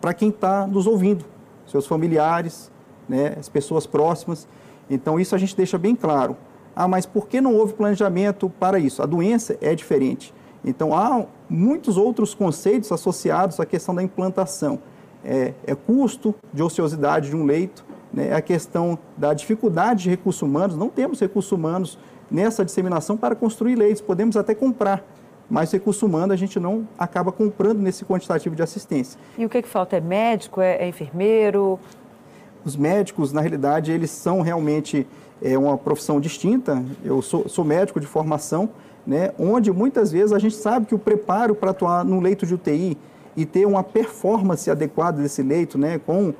para 0.00 0.12
quem 0.12 0.30
está 0.30 0.66
nos 0.66 0.86
ouvindo, 0.86 1.24
seus 1.66 1.86
familiares, 1.86 2.70
né? 3.08 3.36
as 3.38 3.48
pessoas 3.48 3.86
próximas. 3.86 4.48
Então, 4.90 5.18
isso 5.18 5.34
a 5.34 5.38
gente 5.38 5.56
deixa 5.56 5.78
bem 5.78 5.94
claro. 5.94 6.36
Ah, 6.74 6.88
mas 6.88 7.06
por 7.06 7.28
que 7.28 7.40
não 7.40 7.54
houve 7.54 7.74
planejamento 7.74 8.50
para 8.58 8.78
isso? 8.78 9.02
A 9.02 9.06
doença 9.06 9.56
é 9.60 9.74
diferente. 9.74 10.34
Então, 10.64 10.94
há 10.94 11.24
muitos 11.48 11.96
outros 11.96 12.34
conceitos 12.34 12.90
associados 12.90 13.60
à 13.60 13.66
questão 13.66 13.94
da 13.94 14.02
implantação. 14.02 14.80
É, 15.24 15.54
é 15.64 15.74
custo 15.74 16.34
de 16.52 16.62
ociosidade 16.62 17.30
de 17.30 17.36
um 17.36 17.44
leito, 17.44 17.84
né? 18.12 18.28
é 18.28 18.34
a 18.34 18.42
questão 18.42 18.98
da 19.16 19.32
dificuldade 19.32 20.04
de 20.04 20.10
recursos 20.10 20.42
humanos. 20.42 20.76
Não 20.76 20.88
temos 20.88 21.20
recursos 21.20 21.52
humanos 21.52 21.98
nessa 22.30 22.64
disseminação 22.64 23.16
para 23.16 23.34
construir 23.34 23.76
leitos, 23.76 24.00
podemos 24.00 24.36
até 24.36 24.54
comprar, 24.54 25.04
mas 25.50 25.70
recurso 25.70 26.06
humano 26.06 26.32
a 26.32 26.36
gente 26.36 26.58
não 26.58 26.86
acaba 26.98 27.30
comprando 27.30 27.80
nesse 27.80 28.04
quantitativo 28.04 28.54
de 28.54 28.62
assistência. 28.62 29.18
E 29.36 29.44
o 29.44 29.48
que, 29.48 29.62
que 29.62 29.68
falta? 29.68 29.96
É 29.96 30.00
médico? 30.00 30.60
É, 30.60 30.76
é 30.76 30.88
enfermeiro? 30.88 31.78
Os 32.64 32.76
médicos, 32.76 33.32
na 33.32 33.40
realidade, 33.40 33.90
eles 33.90 34.10
são 34.10 34.40
realmente 34.40 35.06
é, 35.42 35.58
uma 35.58 35.76
profissão 35.76 36.20
distinta. 36.20 36.82
Eu 37.04 37.20
sou, 37.20 37.48
sou 37.48 37.64
médico 37.64 38.00
de 38.00 38.06
formação, 38.06 38.70
né, 39.06 39.32
onde 39.38 39.72
muitas 39.72 40.12
vezes 40.12 40.32
a 40.32 40.38
gente 40.38 40.54
sabe 40.54 40.86
que 40.86 40.94
o 40.94 40.98
preparo 40.98 41.54
para 41.54 41.72
atuar 41.72 42.04
no 42.04 42.20
leito 42.20 42.46
de 42.46 42.54
UTI 42.54 42.96
e 43.36 43.44
ter 43.44 43.66
uma 43.66 43.82
performance 43.82 44.70
adequada 44.70 45.20
desse 45.20 45.42
leito, 45.42 45.76
né, 45.76 45.98
com 45.98 46.32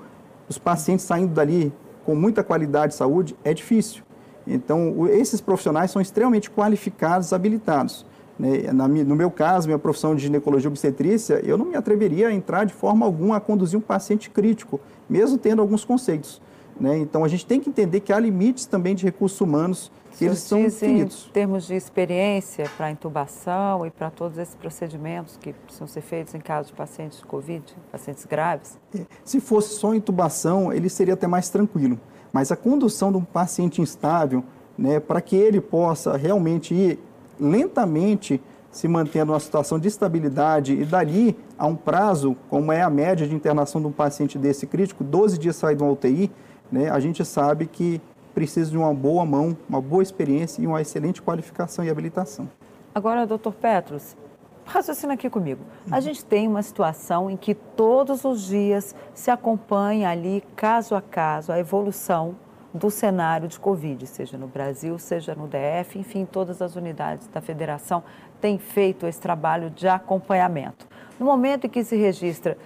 os 0.49 0.59
pacientes 0.59 1.05
saindo 1.05 1.35
dali 1.35 1.73
com 2.05 2.15
muita 2.15 2.43
qualidade 2.43 2.93
de 2.93 2.99
saúde, 2.99 3.37
é 3.45 3.55
difícil. 3.55 4.03
Então, 4.47 5.09
esses 5.09 5.41
profissionais 5.41 5.91
são 5.91 6.03
extremamente 6.03 6.51
qualificados, 6.51 7.33
habilitados. 7.33 8.05
Né? 8.43 8.73
no 9.05 9.15
meu 9.15 9.31
caso, 9.31 9.69
minha 9.69 9.79
profissão 9.79 10.17
de 10.17 10.23
ginecologia 10.23 10.69
obstetrícia, 10.69 11.41
eu 11.45 11.57
não 11.57 11.65
me 11.65 11.77
atreveria 11.77 12.27
a 12.27 12.33
entrar 12.33 12.65
de 12.65 12.75
forma 12.75 13.07
alguma 13.07 13.37
a 13.37 13.41
conduzir 13.41 13.79
um 13.79 13.83
paciente 13.83 14.29
crítico, 14.29 14.81
mesmo 15.09 15.39
tendo 15.39 15.63
alguns 15.63 15.85
conceitos. 15.85 16.43
Né? 16.81 16.99
Então, 16.99 17.23
a 17.23 17.29
gente 17.29 17.47
tem 17.47 17.61
que 17.61 17.69
entender 17.69 18.01
que 18.01 18.13
há 18.13 18.19
limites 18.19 18.67
também 18.67 18.97
de 18.97 19.05
recursos 19.05 19.41
humanos 19.41 19.93
que 20.19 20.25
eles 20.25 20.41
são 20.41 20.61
infinitos. 20.61 21.27
Em 21.29 21.33
termos 21.33 21.69
de 21.69 21.75
experiência 21.75 22.69
para 22.77 22.91
intubação 22.91 23.87
e 23.87 23.91
para 23.91 24.11
todos 24.11 24.37
esses 24.39 24.57
procedimentos 24.57 25.37
que 25.37 25.53
precisam 25.53 25.87
ser 25.87 26.01
feitos 26.01 26.35
em 26.35 26.41
caso 26.41 26.69
de 26.69 26.75
pacientes 26.75 27.19
de 27.19 27.25
Covid, 27.25 27.65
pacientes 27.93 28.25
graves? 28.25 28.77
É, 28.93 29.07
se 29.25 29.39
fosse 29.39 29.75
só 29.77 29.95
intubação, 29.95 30.73
ele 30.73 30.89
seria 30.89 31.15
até 31.15 31.29
mais 31.29 31.49
tranquilo. 31.49 31.99
Mas 32.33 32.51
a 32.51 32.57
condução 32.57 33.13
de 33.13 33.19
um 33.19 33.25
paciente 33.25 33.81
instável, 33.81 34.43
né, 34.77 34.99
para 34.99 35.21
que 35.21 35.37
ele 35.37 35.61
possa 35.61 36.17
realmente 36.17 36.75
ir 36.75 36.99
lentamente 37.39 38.41
se 38.71 38.89
mantendo 38.89 39.33
uma 39.33 39.41
situação 39.41 39.79
de 39.79 39.87
estabilidade 39.87 40.73
e 40.73 40.85
dali 40.85 41.37
a 41.59 41.67
um 41.67 41.77
prazo, 41.77 42.35
como 42.49 42.73
é 42.73 42.81
a 42.81 42.89
média 42.89 43.29
de 43.29 43.35
internação 43.35 43.81
de 43.81 43.87
um 43.87 43.93
paciente 43.93 44.39
desse 44.39 44.67
crítico, 44.67 45.05
12 45.05 45.39
dias 45.39 45.57
sair 45.57 45.77
de 45.77 45.83
uma 45.83 45.93
UTI, 45.93 46.31
né, 46.71 46.89
a 46.89 46.99
gente 46.99 47.23
sabe 47.25 47.67
que 47.67 48.01
precisa 48.35 48.71
de 48.71 48.79
uma 48.79 48.95
boa 48.95 49.27
mão, 49.27 49.55
uma 49.69 49.81
boa 49.81 50.03
experiência 50.03 50.63
e 50.63 50.67
uma 50.67 50.81
excelente 50.81 51.21
qualificação 51.21 51.85
e 51.85 51.91
habilitação. 51.91 52.49
Agora, 52.95 53.27
doutor 53.27 53.53
Petros, 53.53 54.17
raciocina 54.65 55.15
aqui 55.15 55.29
comigo. 55.29 55.61
A 55.91 56.01
gente 56.01 56.25
tem 56.25 56.49
uma 56.49 56.63
situação 56.63 57.31
em 57.31 57.37
que 57.37 57.55
todos 57.55 58.25
os 58.25 58.43
dias 58.43 58.95
se 59.13 59.31
acompanha 59.31 60.09
ali, 60.09 60.43
caso 60.57 60.95
a 60.95 61.03
caso, 61.03 61.53
a 61.53 61.59
evolução 61.59 62.35
do 62.75 62.91
cenário 62.91 63.49
de 63.49 63.59
Covid, 63.59 64.07
seja 64.07 64.39
no 64.39 64.47
Brasil, 64.47 64.99
seja 64.99 65.35
no 65.35 65.47
DF, 65.47 65.99
enfim, 65.99 66.25
todas 66.25 66.63
as 66.63 66.75
unidades 66.75 67.27
da 67.29 67.41
federação 67.41 68.03
têm 68.41 68.59
feito 68.59 69.07
esse 69.07 69.21
trabalho 69.21 69.69
de 69.71 69.87
acompanhamento. 69.87 70.87
No 71.19 71.27
momento 71.27 71.67
em 71.67 71.71
que 71.71 71.85
se 71.85 71.97
registra 71.97 72.57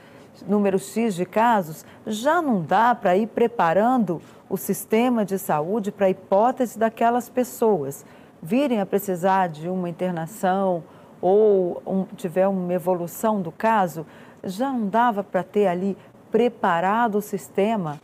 número 0.47 0.79
X 0.79 1.15
de 1.15 1.25
casos, 1.25 1.85
já 2.07 2.41
não 2.41 2.63
dá 2.63 2.95
para 2.95 3.17
ir 3.17 3.27
preparando 3.29 4.21
o 4.49 4.57
sistema 4.57 5.25
de 5.25 5.39
saúde 5.39 5.91
para 5.91 6.07
a 6.07 6.11
hipótese 6.11 6.79
daquelas 6.79 7.29
pessoas 7.29 8.05
virem 8.41 8.81
a 8.81 8.87
precisar 8.87 9.49
de 9.49 9.69
uma 9.69 9.89
internação 9.89 10.85
ou 11.21 11.83
um, 11.87 12.05
tiver 12.17 12.47
uma 12.47 12.73
evolução 12.73 13.41
do 13.41 13.51
caso, 13.51 14.07
já 14.45 14.71
não 14.71 14.87
dava 14.87 15.25
para 15.25 15.43
ter 15.43 15.67
ali 15.67 15.97
preparado 16.31 17.17
o 17.17 17.23
sistema 17.23 18.01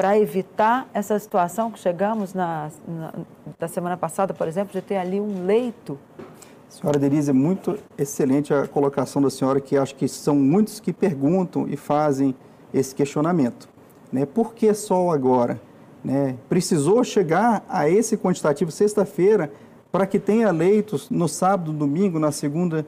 para 0.00 0.18
evitar 0.18 0.88
essa 0.94 1.18
situação 1.18 1.70
que 1.70 1.78
chegamos 1.78 2.32
na, 2.32 2.70
na, 2.88 3.12
da 3.58 3.68
semana 3.68 3.98
passada, 3.98 4.32
por 4.32 4.48
exemplo, 4.48 4.72
de 4.72 4.80
ter 4.80 4.96
ali 4.96 5.20
um 5.20 5.44
leito. 5.44 5.98
Senhora 6.70 6.98
Denise, 6.98 7.28
é 7.28 7.34
muito 7.34 7.78
excelente 7.98 8.54
a 8.54 8.66
colocação 8.66 9.20
da 9.20 9.28
senhora, 9.28 9.60
que 9.60 9.76
acho 9.76 9.94
que 9.94 10.08
são 10.08 10.34
muitos 10.34 10.80
que 10.80 10.90
perguntam 10.90 11.68
e 11.68 11.76
fazem 11.76 12.34
esse 12.72 12.94
questionamento. 12.94 13.68
Né? 14.10 14.24
Por 14.24 14.54
que 14.54 14.72
só 14.72 15.10
agora? 15.10 15.60
Né? 16.02 16.34
Precisou 16.48 17.04
chegar 17.04 17.62
a 17.68 17.86
esse 17.86 18.16
quantitativo 18.16 18.70
sexta-feira 18.70 19.52
para 19.92 20.06
que 20.06 20.18
tenha 20.18 20.50
leitos 20.50 21.10
no 21.10 21.28
sábado, 21.28 21.74
domingo, 21.74 22.18
na 22.18 22.32
segunda. 22.32 22.86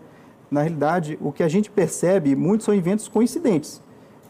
Na 0.51 0.63
realidade, 0.63 1.19
o 1.21 1.31
que 1.31 1.43
a 1.43 1.49
gente 1.49 1.71
percebe, 1.71 2.35
muitos 2.35 2.65
são 2.65 2.73
eventos 2.73 3.07
coincidentes. 3.07 3.83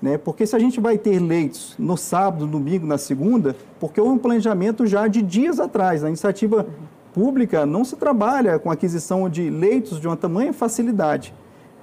Né? 0.03 0.19
Porque 0.19 0.45
se 0.45 0.57
a 0.57 0.59
gente 0.59 0.81
vai 0.81 0.99
ter 0.99 1.21
leitos 1.21 1.77
no 1.79 1.97
sábado, 1.97 2.45
domingo, 2.45 2.85
na 2.85 2.99
segunda, 2.99 3.55
porque 3.79 4.01
houve 4.01 4.15
um 4.15 4.19
planejamento 4.19 4.85
já 4.85 5.07
de 5.07 5.23
dias 5.23 5.61
atrás. 5.61 6.03
A 6.03 6.09
iniciativa 6.09 6.67
pública 7.15 7.65
não 7.65 7.85
se 7.85 7.95
trabalha 7.95 8.59
com 8.59 8.69
aquisição 8.69 9.29
de 9.31 9.49
leitos 9.49 10.01
de 10.01 10.09
uma 10.09 10.17
tamanha 10.17 10.53
facilidade. 10.53 11.33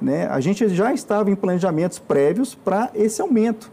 Né? 0.02 0.28
A 0.28 0.42
gente 0.42 0.68
já 0.68 0.94
estava 0.94 1.32
em 1.32 1.36
planejamentos 1.36 1.98
prévios 1.98 2.54
para 2.54 2.90
esse 2.94 3.22
aumento. 3.22 3.72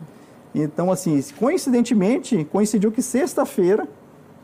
Então, 0.54 0.92
assim, 0.92 1.20
coincidentemente, 1.38 2.46
coincidiu 2.50 2.92
que 2.92 3.02
sexta-feira, 3.02 3.88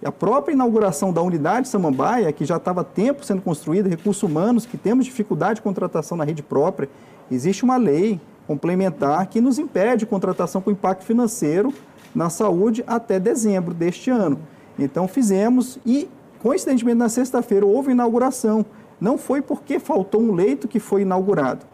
a 0.05 0.11
própria 0.11 0.53
inauguração 0.53 1.13
da 1.13 1.23
unidade 1.23 1.69
Samambaia, 1.69 2.33
que 2.33 2.45
já 2.45 2.57
estava 2.57 2.83
tempo 2.83 3.25
sendo 3.25 3.41
construída, 3.41 3.89
recursos 3.89 4.23
humanos, 4.23 4.67
que 4.67 4.77
temos 4.77 5.05
dificuldade 5.05 5.57
de 5.57 5.63
contratação 5.63 6.19
na 6.19 6.25
rede 6.25 6.43
própria, 6.43 6.89
existe 7.31 7.63
uma 7.63 7.77
lei 7.77 8.21
complementar 8.53 9.27
que 9.27 9.41
nos 9.41 9.59
impede 9.59 10.05
contratação 10.05 10.61
com 10.61 10.71
impacto 10.71 11.05
financeiro 11.05 11.73
na 12.15 12.29
saúde 12.29 12.85
até 12.87 13.19
dezembro 13.19 13.73
deste 13.73 14.11
ano. 14.11 14.39
Então, 14.79 15.09
fizemos 15.09 15.79
e, 15.87 16.09
coincidentemente, 16.43 16.99
na 16.99 17.09
sexta-feira 17.09 17.65
houve 17.65 17.93
inauguração. 17.93 18.65
Não 19.01 19.17
foi 19.17 19.41
porque 19.41 19.79
faltou 19.79 20.21
um 20.21 20.33
leito 20.33 20.69
que 20.69 20.79
foi 20.79 21.03
inaugurado 21.03 21.73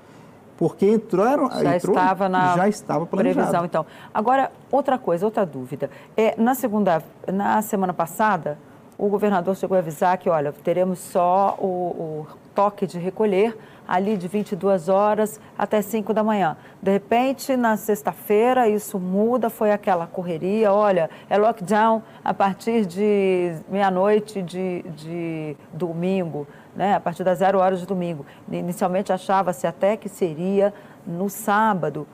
porque 0.56 0.90
entraram 0.90 1.48
já 1.50 1.76
entrou, 1.76 1.94
estava 1.94 2.28
na 2.28 2.56
já 2.56 2.68
estava 2.68 3.06
planejado. 3.06 3.36
previsão 3.36 3.64
então 3.64 3.86
agora 4.12 4.50
outra 4.72 4.98
coisa 4.98 5.24
outra 5.24 5.46
dúvida 5.46 5.88
é 6.16 6.34
na 6.36 6.52
segunda 6.52 7.00
na 7.32 7.62
semana 7.62 7.94
passada 7.94 8.58
o 8.98 9.08
governador 9.08 9.54
chegou 9.54 9.76
a 9.76 9.78
avisar 9.78 10.18
que 10.18 10.28
olha 10.28 10.52
teremos 10.64 10.98
só 10.98 11.56
o, 11.60 11.66
o 11.66 12.26
toque 12.56 12.88
de 12.88 12.98
recolher 12.98 13.56
ali 13.88 14.18
de 14.18 14.28
22 14.28 14.90
horas 14.90 15.40
até 15.58 15.80
5 15.80 16.12
da 16.12 16.22
manhã. 16.22 16.56
De 16.80 16.92
repente, 16.92 17.56
na 17.56 17.76
sexta-feira, 17.78 18.68
isso 18.68 18.98
muda, 18.98 19.48
foi 19.48 19.72
aquela 19.72 20.06
correria, 20.06 20.72
olha, 20.72 21.08
é 21.30 21.38
lockdown 21.38 22.02
a 22.22 22.34
partir 22.34 22.84
de 22.84 23.54
meia-noite 23.68 24.42
de, 24.42 24.82
de 24.94 25.56
domingo 25.72 26.46
né, 26.78 26.94
a 26.94 27.00
partir 27.00 27.24
das 27.24 27.38
zero 27.38 27.58
horas 27.58 27.80
de 27.80 27.86
domingo. 27.86 28.24
Inicialmente 28.50 29.12
achava-se 29.12 29.66
até 29.66 29.96
que 29.96 30.08
seria 30.08 30.72
no 31.04 31.28
sábado. 31.28 32.06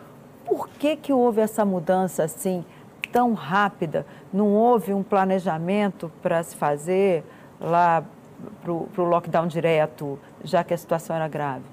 Por 0.46 0.68
que, 0.68 0.96
que 0.96 1.12
houve 1.12 1.42
essa 1.42 1.66
mudança 1.66 2.24
assim 2.24 2.64
tão 3.12 3.34
rápida? 3.34 4.06
Não 4.32 4.54
houve 4.54 4.94
um 4.94 5.02
planejamento 5.02 6.10
para 6.22 6.42
se 6.42 6.56
fazer 6.56 7.22
lá 7.60 8.02
para 8.62 8.72
o 8.72 9.04
lockdown 9.04 9.46
direto, 9.46 10.18
já 10.44 10.62
que 10.62 10.72
a 10.74 10.78
situação 10.78 11.16
era 11.16 11.26
grave? 11.26 11.64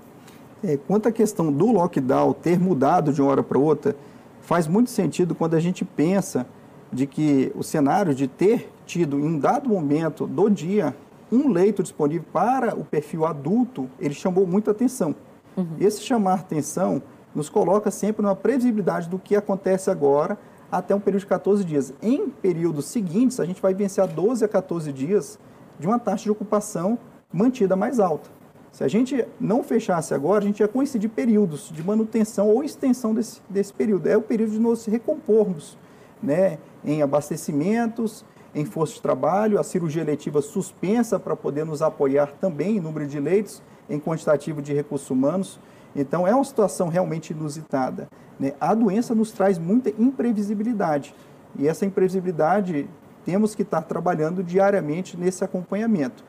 É, 0.63 0.77
quanto 0.77 1.09
à 1.09 1.11
questão 1.11 1.51
do 1.51 1.71
lockdown 1.71 2.33
ter 2.33 2.59
mudado 2.59 3.11
de 3.11 3.21
uma 3.21 3.31
hora 3.31 3.43
para 3.43 3.59
outra, 3.59 3.95
faz 4.41 4.67
muito 4.67 4.89
sentido 4.89 5.35
quando 5.35 5.55
a 5.55 5.59
gente 5.59 5.83
pensa 5.83 6.45
de 6.91 7.05
que 7.07 7.51
o 7.55 7.63
cenário 7.63 8.13
de 8.13 8.27
ter 8.27 8.71
tido 8.85 9.19
em 9.19 9.23
um 9.23 9.39
dado 9.39 9.69
momento 9.69 10.27
do 10.27 10.49
dia 10.49 10.95
um 11.31 11.47
leito 11.47 11.81
disponível 11.81 12.25
para 12.33 12.75
o 12.75 12.83
perfil 12.83 13.25
adulto, 13.25 13.89
ele 13.99 14.13
chamou 14.13 14.45
muita 14.45 14.71
atenção. 14.71 15.15
Uhum. 15.55 15.77
Esse 15.79 16.01
chamar 16.01 16.39
atenção 16.39 17.01
nos 17.33 17.49
coloca 17.49 17.89
sempre 17.89 18.21
numa 18.21 18.35
previsibilidade 18.35 19.07
do 19.07 19.17
que 19.17 19.35
acontece 19.35 19.89
agora 19.89 20.37
até 20.69 20.93
um 20.93 20.99
período 20.99 21.21
de 21.21 21.27
14 21.27 21.63
dias. 21.63 21.93
Em 22.01 22.29
períodos 22.29 22.85
seguintes, 22.85 23.39
a 23.39 23.45
gente 23.45 23.61
vai 23.61 23.73
vencer 23.73 24.05
12 24.05 24.43
a 24.43 24.47
14 24.47 24.91
dias 24.91 25.39
de 25.79 25.87
uma 25.87 25.97
taxa 25.97 26.25
de 26.25 26.31
ocupação 26.31 26.99
mantida 27.31 27.75
mais 27.75 27.99
alta. 27.99 28.29
Se 28.71 28.83
a 28.85 28.87
gente 28.87 29.25
não 29.39 29.63
fechasse 29.63 30.13
agora, 30.13 30.43
a 30.43 30.47
gente 30.47 30.61
ia 30.61 30.67
coincidir 30.67 31.09
períodos 31.09 31.69
de 31.73 31.83
manutenção 31.83 32.49
ou 32.49 32.63
extensão 32.63 33.13
desse, 33.13 33.41
desse 33.49 33.73
período. 33.73 34.07
É 34.07 34.15
o 34.15 34.21
período 34.21 34.53
de 34.53 34.59
nos 34.59 34.85
recompormos 34.85 35.77
né, 36.23 36.57
em 36.83 37.01
abastecimentos, 37.01 38.23
em 38.55 38.65
força 38.65 38.95
de 38.95 39.01
trabalho, 39.01 39.59
a 39.59 39.63
cirurgia 39.63 40.01
eletiva 40.01 40.41
suspensa 40.41 41.19
para 41.19 41.35
poder 41.35 41.65
nos 41.65 41.81
apoiar 41.81 42.33
também 42.39 42.77
em 42.77 42.79
número 42.79 43.07
de 43.07 43.19
leitos, 43.19 43.61
em 43.89 43.99
quantitativo 43.99 44.61
de 44.61 44.73
recursos 44.73 45.09
humanos. 45.09 45.59
Então, 45.93 46.25
é 46.25 46.33
uma 46.33 46.43
situação 46.43 46.87
realmente 46.87 47.31
inusitada. 47.31 48.07
Né? 48.39 48.53
A 48.59 48.73
doença 48.73 49.13
nos 49.13 49.31
traz 49.31 49.57
muita 49.57 49.89
imprevisibilidade. 50.01 51.13
E 51.57 51.67
essa 51.67 51.85
imprevisibilidade 51.85 52.89
temos 53.25 53.53
que 53.53 53.61
estar 53.61 53.81
trabalhando 53.81 54.41
diariamente 54.43 55.17
nesse 55.17 55.43
acompanhamento. 55.43 56.23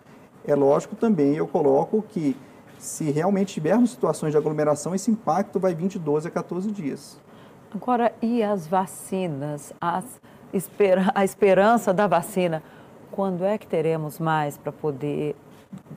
É 0.47 0.55
lógico 0.55 0.97
também, 0.97 1.35
eu 1.35 1.47
coloco 1.47 2.03
que 2.03 2.37
se 2.79 3.11
realmente 3.11 3.55
tivermos 3.55 3.91
situações 3.91 4.33
de 4.33 4.37
aglomeração, 4.37 4.95
esse 4.95 5.11
impacto 5.11 5.61
vai 5.61 5.75
vir 5.75 5.87
de 5.87 5.99
12 5.99 6.27
a 6.27 6.31
14 6.31 6.71
dias. 6.73 7.21
Agora, 7.75 8.13
e 8.21 8.43
as 8.43 8.67
vacinas? 8.67 9.73
As 9.81 10.05
esper 10.53 11.11
a 11.15 11.25
esperança 11.25 11.95
da 11.95 12.07
vacina? 12.07 12.63
Quando 13.11 13.45
é 13.45 13.57
que 13.57 13.67
teremos 13.67 14.19
mais 14.19 14.59
para 14.59 14.73
poder 14.73 15.37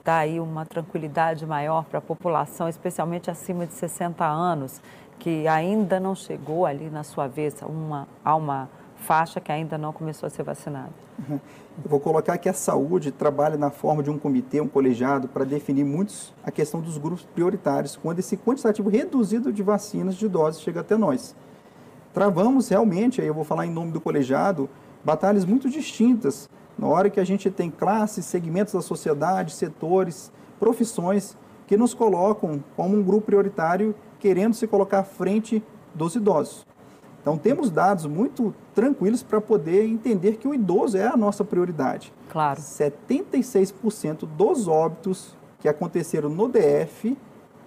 dar 0.03 0.19
aí 0.19 0.39
uma 0.39 0.65
tranquilidade 0.65 1.45
maior 1.45 1.83
para 1.85 1.99
a 1.99 2.01
população, 2.01 2.69
especialmente 2.69 3.31
acima 3.31 3.65
de 3.65 3.73
60 3.73 4.23
anos, 4.25 4.81
que 5.19 5.47
ainda 5.47 5.99
não 5.99 6.15
chegou 6.15 6.65
ali 6.65 6.89
na 6.89 7.03
sua 7.03 7.27
vez 7.27 7.55
uma, 7.61 8.07
a 8.23 8.35
uma 8.35 8.69
faixa 9.05 9.39
que 9.39 9.51
ainda 9.51 9.77
não 9.77 9.93
começou 9.93 10.25
a 10.25 10.29
ser 10.29 10.43
vacinada? 10.43 10.89
Uhum. 11.19 11.39
Eu 11.83 11.89
vou 11.89 11.99
colocar 11.99 12.37
que 12.37 12.49
a 12.49 12.53
saúde 12.53 13.11
trabalha 13.11 13.55
na 13.55 13.69
forma 13.69 14.01
de 14.01 14.09
um 14.09 14.17
comitê, 14.17 14.59
um 14.59 14.67
colegiado, 14.67 15.27
para 15.27 15.45
definir 15.45 15.83
muitos 15.83 16.33
a 16.43 16.49
questão 16.49 16.81
dos 16.81 16.97
grupos 16.97 17.23
prioritários, 17.23 17.95
quando 17.95 18.19
esse 18.19 18.35
quantitativo 18.35 18.89
reduzido 18.89 19.53
de 19.53 19.61
vacinas 19.61 20.15
de 20.15 20.27
doses 20.27 20.61
chega 20.61 20.79
até 20.79 20.97
nós. 20.97 21.35
Travamos 22.13 22.67
realmente, 22.69 23.21
aí 23.21 23.27
eu 23.27 23.33
vou 23.33 23.43
falar 23.43 23.67
em 23.67 23.71
nome 23.71 23.91
do 23.91 24.01
colegiado, 24.01 24.67
batalhas 25.03 25.45
muito 25.45 25.69
distintas. 25.69 26.49
Na 26.77 26.87
hora 26.87 27.09
que 27.09 27.19
a 27.19 27.25
gente 27.25 27.51
tem 27.51 27.69
classes, 27.69 28.25
segmentos 28.25 28.73
da 28.73 28.81
sociedade, 28.81 29.53
setores, 29.53 30.31
profissões 30.59 31.37
que 31.67 31.77
nos 31.77 31.93
colocam 31.93 32.63
como 32.75 32.97
um 32.97 33.03
grupo 33.03 33.27
prioritário 33.27 33.93
querendo 34.19 34.55
se 34.55 34.65
colocar 34.65 34.99
à 34.99 35.03
frente 35.03 35.63
dos 35.93 36.15
idosos. 36.15 36.65
Então, 37.25 37.39
temos 37.39 37.71
dados 37.71 38.05
muito 38.05 38.53
tranquilos 38.75 39.23
para 39.23 39.41
poder 39.41 39.83
entender 39.83 40.33
que 40.33 40.47
o 40.47 40.53
idoso 40.53 40.95
é 40.95 41.07
a 41.07 41.17
nossa 41.17 41.43
prioridade. 41.43 42.13
Claro. 42.29 42.61
76% 42.61 44.27
dos 44.27 44.67
óbitos 44.67 45.35
que 45.59 45.67
aconteceram 45.67 46.29
no 46.29 46.47
DF 46.47 47.17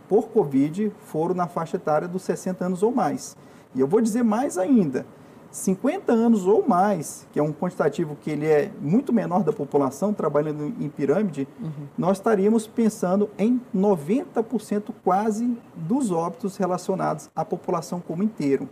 por 0.08 0.28
Covid 0.28 0.92
foram 1.06 1.34
na 1.34 1.48
faixa 1.48 1.76
etária 1.76 2.06
dos 2.06 2.22
60 2.22 2.66
anos 2.66 2.84
ou 2.84 2.92
mais. 2.92 3.36
E 3.74 3.80
eu 3.80 3.88
vou 3.88 4.00
dizer 4.00 4.22
mais 4.22 4.56
ainda, 4.56 5.04
50 5.50 6.12
anos 6.12 6.46
ou 6.46 6.64
mais, 6.64 7.26
que 7.32 7.40
é 7.40 7.42
um 7.42 7.52
quantitativo 7.52 8.14
que 8.14 8.30
ele 8.30 8.46
é 8.46 8.70
muito 8.80 9.12
menor 9.12 9.42
da 9.42 9.52
população, 9.52 10.14
trabalhando 10.14 10.72
em 10.78 10.88
pirâmide, 10.88 11.48
uhum. 11.60 11.88
nós 11.98 12.18
estaríamos 12.18 12.68
pensando 12.68 13.28
em 13.36 13.60
90% 13.74 14.94
quase 15.02 15.58
dos 15.74 16.12
óbitos 16.12 16.56
relacionados 16.56 17.28
à 17.34 17.44
população 17.44 18.00
como 18.00 18.22
inteiro. 18.22 18.68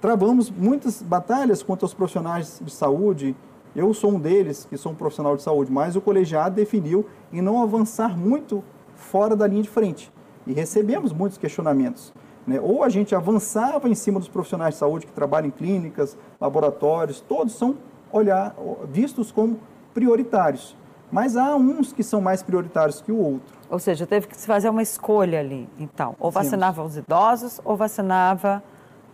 Travamos 0.00 0.50
muitas 0.50 1.02
batalhas 1.02 1.62
contra 1.62 1.84
os 1.84 1.92
profissionais 1.92 2.58
de 2.64 2.72
saúde. 2.72 3.36
Eu 3.76 3.92
sou 3.92 4.12
um 4.12 4.18
deles, 4.18 4.64
que 4.64 4.76
sou 4.76 4.92
um 4.92 4.94
profissional 4.94 5.36
de 5.36 5.42
saúde, 5.42 5.70
mas 5.70 5.94
o 5.94 6.00
colegiado 6.00 6.54
definiu 6.54 7.06
em 7.30 7.42
não 7.42 7.62
avançar 7.62 8.16
muito 8.16 8.64
fora 8.94 9.36
da 9.36 9.46
linha 9.46 9.62
de 9.62 9.68
frente. 9.68 10.10
E 10.46 10.54
recebemos 10.54 11.12
muitos 11.12 11.36
questionamentos. 11.36 12.14
Né? 12.46 12.58
Ou 12.58 12.82
a 12.82 12.88
gente 12.88 13.14
avançava 13.14 13.88
em 13.90 13.94
cima 13.94 14.18
dos 14.18 14.28
profissionais 14.28 14.74
de 14.74 14.80
saúde 14.80 15.06
que 15.06 15.12
trabalham 15.12 15.48
em 15.48 15.50
clínicas, 15.50 16.16
laboratórios, 16.40 17.20
todos 17.20 17.52
são 17.52 17.76
olhar, 18.10 18.56
vistos 18.90 19.30
como 19.30 19.60
prioritários. 19.92 20.74
Mas 21.12 21.36
há 21.36 21.54
uns 21.56 21.92
que 21.92 22.02
são 22.02 22.22
mais 22.22 22.42
prioritários 22.42 23.02
que 23.02 23.12
o 23.12 23.18
outro. 23.18 23.54
Ou 23.68 23.78
seja, 23.78 24.06
teve 24.06 24.28
que 24.28 24.36
se 24.36 24.46
fazer 24.46 24.70
uma 24.70 24.82
escolha 24.82 25.40
ali, 25.40 25.68
então. 25.78 26.16
Ou 26.18 26.30
vacinava 26.30 26.80
Sim. 26.82 26.88
os 26.88 26.96
idosos 26.96 27.60
ou 27.64 27.76
vacinava 27.76 28.62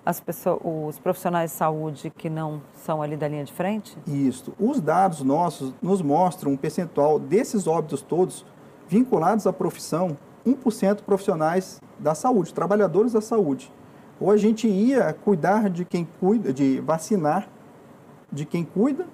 as 0.07 0.21
pessoas, 0.21 0.61
os 0.65 0.99
profissionais 1.01 1.51
de 1.51 1.57
saúde 1.57 2.11
que 2.17 2.31
não 2.31 2.63
são 2.73 3.03
ali 3.03 3.17
da 3.17 3.27
linha 3.27 3.45
de 3.45 3.53
frente? 3.53 3.99
Isso. 4.07 4.55
Os 4.59 4.81
dados 4.81 5.21
nossos 5.21 5.75
nos 5.83 6.01
mostram 6.01 6.53
um 6.53 6.57
percentual 6.57 7.19
desses 7.19 7.67
óbitos 7.67 8.03
todos 8.03 8.47
vinculados 8.89 9.49
à 9.49 9.53
profissão, 9.53 10.17
1% 10.47 11.03
profissionais 11.03 11.81
da 11.99 12.15
saúde, 12.15 12.55
trabalhadores 12.55 13.15
da 13.15 13.21
saúde. 13.21 13.73
Ou 14.21 14.31
a 14.31 14.37
gente 14.37 14.69
ia 14.69 15.13
cuidar 15.13 15.69
de 15.69 15.85
quem 15.85 16.07
cuida, 16.21 16.53
de 16.53 16.81
vacinar 16.81 17.49
de 18.31 18.45
quem 18.45 18.65
cuida, 18.65 19.07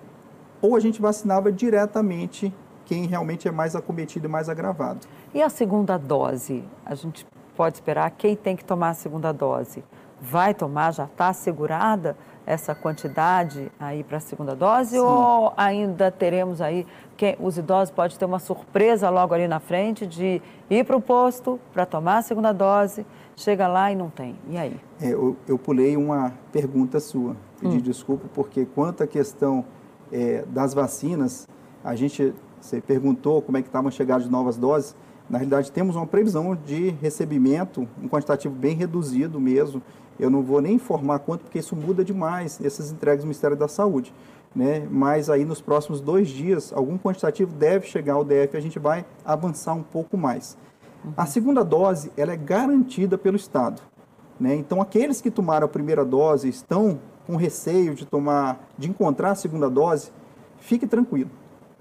ou 0.60 0.76
a 0.76 0.80
gente 0.80 1.00
vacinava 1.00 1.52
diretamente 1.52 2.52
quem 2.84 3.06
realmente 3.06 3.48
é 3.48 3.50
mais 3.50 3.76
acometido 3.76 4.26
e 4.26 4.28
mais 4.28 4.48
agravado. 4.48 5.00
E 5.32 5.42
a 5.42 5.48
segunda 5.48 5.96
dose? 5.96 6.64
A 6.84 6.94
gente 6.94 7.26
pode 7.56 7.76
esperar 7.76 8.10
quem 8.10 8.36
tem 8.36 8.56
que 8.56 8.64
tomar 8.64 8.90
a 8.90 8.94
segunda 8.94 9.32
dose? 9.32 9.84
Vai 10.22 10.54
tomar, 10.54 10.92
já 10.92 11.04
está 11.04 11.28
assegurada 11.28 12.16
essa 12.46 12.74
quantidade 12.74 13.70
aí 13.78 14.02
para 14.04 14.18
a 14.18 14.20
segunda 14.20 14.54
dose 14.54 14.90
Sim. 14.90 14.98
ou 14.98 15.52
ainda 15.56 16.10
teremos 16.10 16.60
aí, 16.60 16.86
que 17.16 17.36
os 17.40 17.58
idosos 17.58 17.90
podem 17.92 18.16
ter 18.16 18.24
uma 18.24 18.38
surpresa 18.38 19.10
logo 19.10 19.34
ali 19.34 19.46
na 19.46 19.60
frente 19.60 20.06
de 20.06 20.40
ir 20.70 20.84
para 20.84 20.96
o 20.96 21.00
posto 21.00 21.58
para 21.72 21.84
tomar 21.84 22.18
a 22.18 22.22
segunda 22.22 22.52
dose, 22.52 23.04
chega 23.36 23.66
lá 23.66 23.90
e 23.92 23.96
não 23.96 24.10
tem. 24.10 24.36
E 24.48 24.56
aí? 24.56 24.76
É, 25.00 25.08
eu, 25.12 25.36
eu, 25.46 25.58
pulei 25.58 25.96
uma 25.96 26.32
pergunta 26.52 27.00
sua, 27.00 27.36
pedi 27.60 27.76
hum. 27.76 27.80
desculpa, 27.80 28.28
porque 28.32 28.64
quanto 28.64 29.02
à 29.02 29.06
questão 29.06 29.64
é, 30.10 30.44
das 30.48 30.74
vacinas, 30.74 31.48
a 31.84 31.94
gente, 31.94 32.32
você 32.60 32.80
perguntou 32.80 33.42
como 33.42 33.58
é 33.58 33.62
que 33.62 33.68
estavam 33.68 33.90
chegadas 33.90 34.24
de 34.24 34.30
novas 34.30 34.56
doses, 34.56 34.96
na 35.30 35.38
realidade 35.38 35.70
temos 35.72 35.96
uma 35.96 36.06
previsão 36.06 36.54
de 36.54 36.90
recebimento, 36.90 37.88
um 38.02 38.08
quantitativo 38.08 38.54
bem 38.54 38.74
reduzido 38.74 39.40
mesmo, 39.40 39.80
eu 40.18 40.30
não 40.30 40.42
vou 40.42 40.60
nem 40.60 40.74
informar 40.74 41.18
quanto, 41.20 41.42
porque 41.42 41.58
isso 41.58 41.74
muda 41.74 42.04
demais, 42.04 42.60
essas 42.62 42.90
entregas 42.90 43.20
do 43.20 43.26
Ministério 43.26 43.56
da 43.56 43.68
Saúde. 43.68 44.12
Né? 44.54 44.86
Mas 44.90 45.30
aí 45.30 45.44
nos 45.44 45.60
próximos 45.60 46.00
dois 46.00 46.28
dias, 46.28 46.72
algum 46.74 46.98
quantitativo 46.98 47.52
deve 47.52 47.86
chegar 47.86 48.14
ao 48.14 48.24
DF, 48.24 48.56
a 48.56 48.60
gente 48.60 48.78
vai 48.78 49.04
avançar 49.24 49.74
um 49.74 49.82
pouco 49.82 50.16
mais. 50.16 50.56
A 51.16 51.26
segunda 51.26 51.64
dose, 51.64 52.12
ela 52.16 52.32
é 52.32 52.36
garantida 52.36 53.18
pelo 53.18 53.36
Estado. 53.36 53.82
Né? 54.38 54.54
Então, 54.54 54.80
aqueles 54.80 55.20
que 55.20 55.30
tomaram 55.30 55.64
a 55.66 55.68
primeira 55.68 56.04
dose 56.04 56.48
estão 56.48 57.00
com 57.26 57.36
receio 57.36 57.94
de 57.94 58.04
tomar, 58.04 58.60
de 58.76 58.90
encontrar 58.90 59.30
a 59.30 59.34
segunda 59.34 59.70
dose, 59.70 60.10
fique 60.58 60.86
tranquilo 60.86 61.30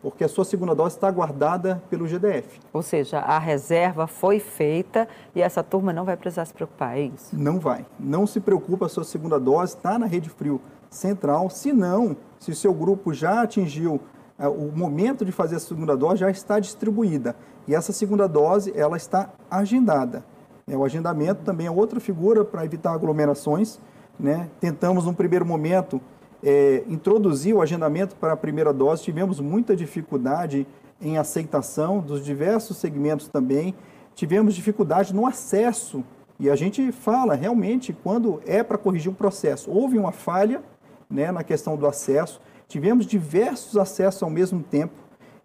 porque 0.02 0.24
a 0.24 0.28
sua 0.28 0.44
segunda 0.44 0.74
dose 0.74 0.96
está 0.96 1.12
guardada 1.12 1.82
pelo 1.90 2.08
GDF. 2.08 2.60
Ou 2.74 2.82
seja, 2.82 3.20
a 3.20 3.38
reserva 3.38 4.08
foi 4.08 4.40
feita 4.40 5.08
e 5.36 5.42
essa 5.42 5.62
turma 5.64 5.94
não 5.94 6.04
vai 6.04 6.18
precisar 6.18 6.46
se 6.46 6.54
preocupar, 6.54 6.98
é 6.98 7.02
isso? 7.02 7.38
Não 7.38 7.60
vai. 7.60 7.86
Não 8.00 8.26
se 8.26 8.40
preocupe, 8.40 8.84
a 8.84 8.90
sua 8.90 9.04
segunda 9.04 9.40
dose 9.40 9.76
está 9.76 10.00
na 10.00 10.08
rede 10.08 10.30
frio 10.30 10.60
central. 10.90 11.50
Se 11.50 11.72
não, 11.72 12.18
se 12.40 12.52
o 12.52 12.56
seu 12.56 12.74
grupo 12.74 13.14
já 13.14 13.42
atingiu 13.44 14.02
uh, 14.40 14.50
o 14.50 14.76
momento 14.76 15.24
de 15.24 15.32
fazer 15.32 15.58
a 15.58 15.60
segunda 15.60 15.96
dose, 15.96 16.22
já 16.22 16.32
está 16.32 16.60
distribuída. 16.60 17.36
E 17.68 17.76
essa 17.76 17.94
segunda 17.94 18.28
dose, 18.28 18.74
ela 18.76 18.98
está 18.98 19.30
agendada. 19.50 20.26
É, 20.68 20.76
o 20.76 20.84
agendamento 20.84 21.44
também 21.44 21.68
é 21.68 21.72
outra 21.72 22.00
figura 22.00 22.44
para 22.44 22.66
evitar 22.66 22.94
aglomerações. 22.94 23.80
Né? 24.20 24.50
Tentamos, 24.60 25.06
num 25.06 25.14
primeiro 25.14 25.46
momento, 25.46 26.02
é, 26.44 26.84
introduzir 26.88 27.54
o 27.54 27.62
agendamento 27.62 28.16
para 28.16 28.34
a 28.34 28.38
primeira 28.38 28.74
dose, 28.74 29.04
tivemos 29.04 29.40
muita 29.40 29.76
dificuldade 29.76 30.66
em 31.02 31.18
aceitação 31.18 32.00
dos 32.00 32.24
diversos 32.24 32.78
segmentos 32.78 33.28
também, 33.28 33.74
tivemos 34.14 34.54
dificuldade 34.54 35.14
no 35.14 35.26
acesso. 35.26 36.04
E 36.40 36.50
a 36.50 36.56
gente 36.56 36.92
fala 36.92 37.36
realmente 37.36 37.94
quando 38.04 38.42
é 38.46 38.64
para 38.64 38.78
corrigir 38.78 39.12
um 39.12 39.16
processo. 39.16 39.70
Houve 39.72 39.98
uma 39.98 40.12
falha 40.12 40.62
né, 41.10 41.32
na 41.32 41.44
questão 41.44 41.76
do 41.76 41.86
acesso, 41.86 42.42
tivemos 42.68 43.06
diversos 43.06 43.78
acessos 43.78 44.24
ao 44.24 44.30
mesmo 44.30 44.64
tempo. 44.64 44.94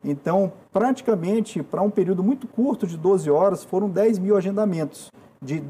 Então, 0.05 0.53
praticamente, 0.73 1.63
para 1.63 1.83
um 1.83 1.91
período 1.91 2.23
muito 2.23 2.47
curto 2.47 2.87
de 2.87 2.97
12 2.97 3.29
horas, 3.31 3.65
foram 3.65 3.89
10 3.89 4.19
mil 4.19 4.37
agendamentos 4.37 5.11
de 5.43 5.63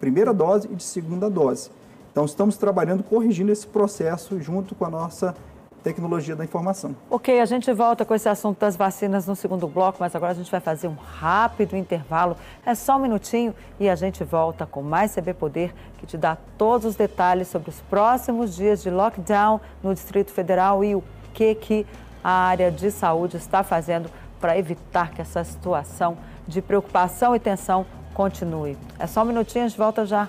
primeira 0.00 0.32
dose 0.32 0.68
e 0.70 0.74
de 0.74 0.82
segunda 0.82 1.28
dose. 1.28 1.70
Então, 2.12 2.26
estamos 2.26 2.58
trabalhando, 2.58 3.02
corrigindo 3.02 3.50
esse 3.50 3.66
processo 3.66 4.38
junto 4.38 4.74
com 4.74 4.84
a 4.84 4.90
nossa 4.90 5.34
tecnologia 5.82 6.36
da 6.36 6.44
informação. 6.44 6.94
Ok, 7.10 7.40
a 7.40 7.44
gente 7.46 7.72
volta 7.72 8.04
com 8.04 8.14
esse 8.14 8.28
assunto 8.28 8.60
das 8.60 8.76
vacinas 8.76 9.26
no 9.26 9.34
segundo 9.34 9.66
bloco, 9.66 9.96
mas 9.98 10.14
agora 10.14 10.32
a 10.32 10.34
gente 10.34 10.50
vai 10.50 10.60
fazer 10.60 10.88
um 10.88 10.94
rápido 10.94 11.74
intervalo. 11.74 12.36
É 12.64 12.74
só 12.74 12.96
um 12.96 13.00
minutinho 13.00 13.54
e 13.80 13.88
a 13.88 13.94
gente 13.96 14.22
volta 14.22 14.66
com 14.66 14.82
mais 14.82 15.14
CB 15.14 15.32
Poder, 15.32 15.74
que 15.98 16.06
te 16.06 16.18
dá 16.18 16.36
todos 16.58 16.86
os 16.86 16.96
detalhes 16.96 17.48
sobre 17.48 17.70
os 17.70 17.80
próximos 17.80 18.54
dias 18.54 18.82
de 18.82 18.90
lockdown 18.90 19.58
no 19.82 19.94
Distrito 19.94 20.30
Federal 20.30 20.84
e 20.84 20.94
o 20.94 21.02
que, 21.32 21.54
que 21.54 21.86
a 22.22 22.30
área 22.30 22.70
de 22.70 22.90
saúde 22.90 23.38
está 23.38 23.62
fazendo 23.62 24.10
para 24.38 24.58
evitar 24.58 25.12
que 25.12 25.22
essa 25.22 25.42
situação 25.42 26.18
de 26.46 26.60
preocupação 26.60 27.34
e 27.34 27.40
tensão 27.40 27.86
continue. 28.12 28.76
É 28.98 29.06
só 29.06 29.22
um 29.22 29.24
minutinho, 29.24 29.64
a 29.64 29.68
gente 29.68 29.78
volta 29.78 30.04
já. 30.04 30.28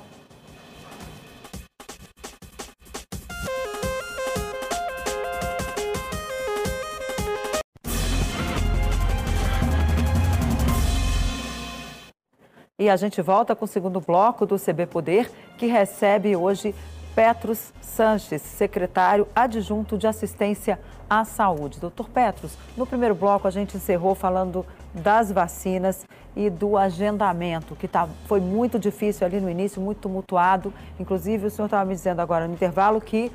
E 12.84 12.90
a 12.90 12.98
gente 12.98 13.22
volta 13.22 13.56
com 13.56 13.64
o 13.64 13.68
segundo 13.68 14.02
bloco 14.02 14.46
do 14.46 14.60
CB 14.60 14.88
Poder, 14.88 15.32
que 15.58 15.68
recebe 15.68 16.36
hoje 16.36 16.76
Petros 17.16 17.72
Sanches, 17.80 18.42
secretário 18.42 19.26
adjunto 19.34 19.98
de 19.98 20.06
assistência 20.06 20.78
à 21.10 21.24
saúde. 21.24 21.80
Doutor 21.80 22.10
Petros, 22.10 22.58
no 22.76 22.86
primeiro 22.86 23.16
bloco 23.16 23.48
a 23.48 23.52
gente 23.52 23.78
encerrou 23.78 24.14
falando 24.16 24.66
das 24.94 25.32
vacinas 25.32 26.06
e 26.36 26.50
do 26.50 26.76
agendamento, 26.76 27.74
que 27.74 27.88
tá, 27.88 28.06
foi 28.26 28.42
muito 28.42 28.78
difícil 28.78 29.26
ali 29.26 29.40
no 29.40 29.50
início, 29.50 29.82
muito 29.82 30.00
tumultuado. 30.00 30.74
Inclusive, 31.00 31.48
o 31.48 31.50
senhor 31.50 31.68
estava 31.68 31.86
me 31.86 31.96
dizendo 31.96 32.20
agora 32.20 32.50
no 32.50 32.54
intervalo 32.54 33.00
que 33.00 33.32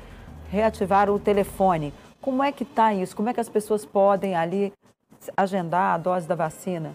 reativaram 0.51 1.15
o 1.15 1.19
telefone. 1.19 1.91
Como 2.21 2.43
é 2.43 2.51
que 2.51 2.61
está 2.61 2.93
isso? 2.93 3.15
Como 3.15 3.29
é 3.29 3.33
que 3.33 3.41
as 3.41 3.49
pessoas 3.49 3.83
podem 3.83 4.35
ali 4.35 4.71
agendar 5.35 5.95
a 5.95 5.97
dose 5.97 6.27
da 6.27 6.35
vacina? 6.35 6.93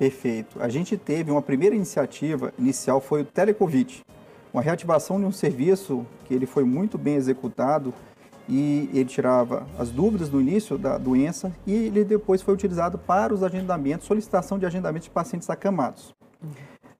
Perfeito. 0.00 0.62
A 0.62 0.70
gente 0.70 0.96
teve 0.96 1.30
uma 1.30 1.42
primeira 1.42 1.76
iniciativa, 1.76 2.54
inicial 2.58 3.02
foi 3.02 3.20
o 3.20 3.24
Telecovid, 3.26 4.00
uma 4.50 4.62
reativação 4.62 5.20
de 5.20 5.26
um 5.26 5.30
serviço 5.30 6.06
que 6.24 6.32
ele 6.32 6.46
foi 6.46 6.64
muito 6.64 6.96
bem 6.96 7.16
executado 7.16 7.92
e 8.48 8.88
ele 8.94 9.04
tirava 9.04 9.66
as 9.78 9.90
dúvidas 9.90 10.30
no 10.30 10.40
início 10.40 10.78
da 10.78 10.96
doença 10.96 11.52
e 11.66 11.74
ele 11.74 12.02
depois 12.02 12.40
foi 12.40 12.54
utilizado 12.54 12.96
para 12.96 13.34
os 13.34 13.42
agendamentos, 13.42 14.06
solicitação 14.06 14.58
de 14.58 14.64
agendamentos 14.64 15.04
de 15.04 15.10
pacientes 15.10 15.50
acamados. 15.50 16.14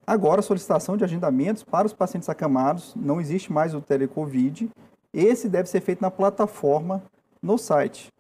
Agora, 0.07 0.43
solicitação 0.43 0.95
de 0.95 1.03
agendamentos 1.03 1.63
para 1.63 1.87
os 1.87 1.95
pacientes 1.95 2.29
acamados, 2.29 2.95
não 2.95 3.19
existe 3.19 3.51
mais 3.51 3.75
o 3.75 3.81
telecovid. 3.81 4.69
Esse 5.11 5.49
deve 5.49 5.71
ser 5.71 5.81
feito 5.81 6.03
na 6.03 6.11
plataforma 6.11 7.03
no 7.41 7.57
site 7.57 8.13